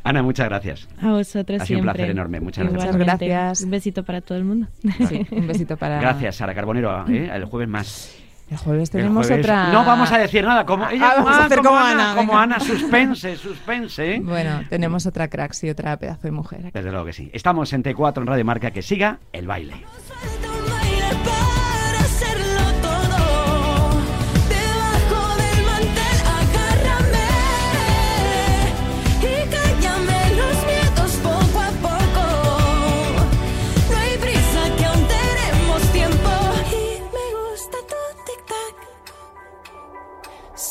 [0.04, 0.88] Ana, muchas gracias.
[1.00, 2.82] A vosotros Ha sido un placer enorme, muchas gracias.
[2.82, 3.26] Muchas Igualmente.
[3.28, 3.62] gracias.
[3.62, 4.66] Un besito para todo el mundo.
[5.08, 6.00] Sí, un besito para.
[6.00, 7.06] Gracias, Sara Carbonero.
[7.08, 7.30] ¿eh?
[7.32, 8.16] El jueves más.
[8.50, 9.72] El jueves El tenemos jueves- otra.
[9.72, 10.64] No vamos a decir nada.
[10.64, 12.38] Como, Ah, ella, vamos a ah, hacer como Ana, Como.
[12.38, 14.14] Ana, suspense, suspense.
[14.14, 14.20] ¿eh?
[14.22, 16.60] Bueno, tenemos otra cracks y otra pedazo de mujer.
[16.60, 16.70] aquí.
[16.72, 17.28] Desde luego que sí.
[17.32, 18.70] Estamos en T4 en Radio Marca.
[18.70, 19.74] Que siga el baile.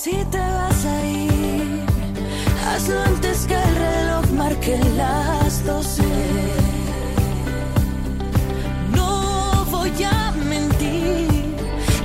[0.05, 1.83] Si te vas a ir,
[2.67, 6.03] hazlo antes que el reloj marque las doce.
[8.95, 11.27] No voy a mentir,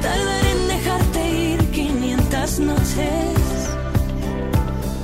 [0.00, 1.20] tardaré en dejarte
[1.52, 3.38] ir 500 noches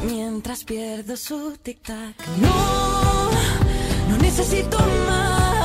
[0.07, 2.15] mientras pierdo su tic-tac.
[2.41, 3.31] No,
[4.09, 5.56] no necesito más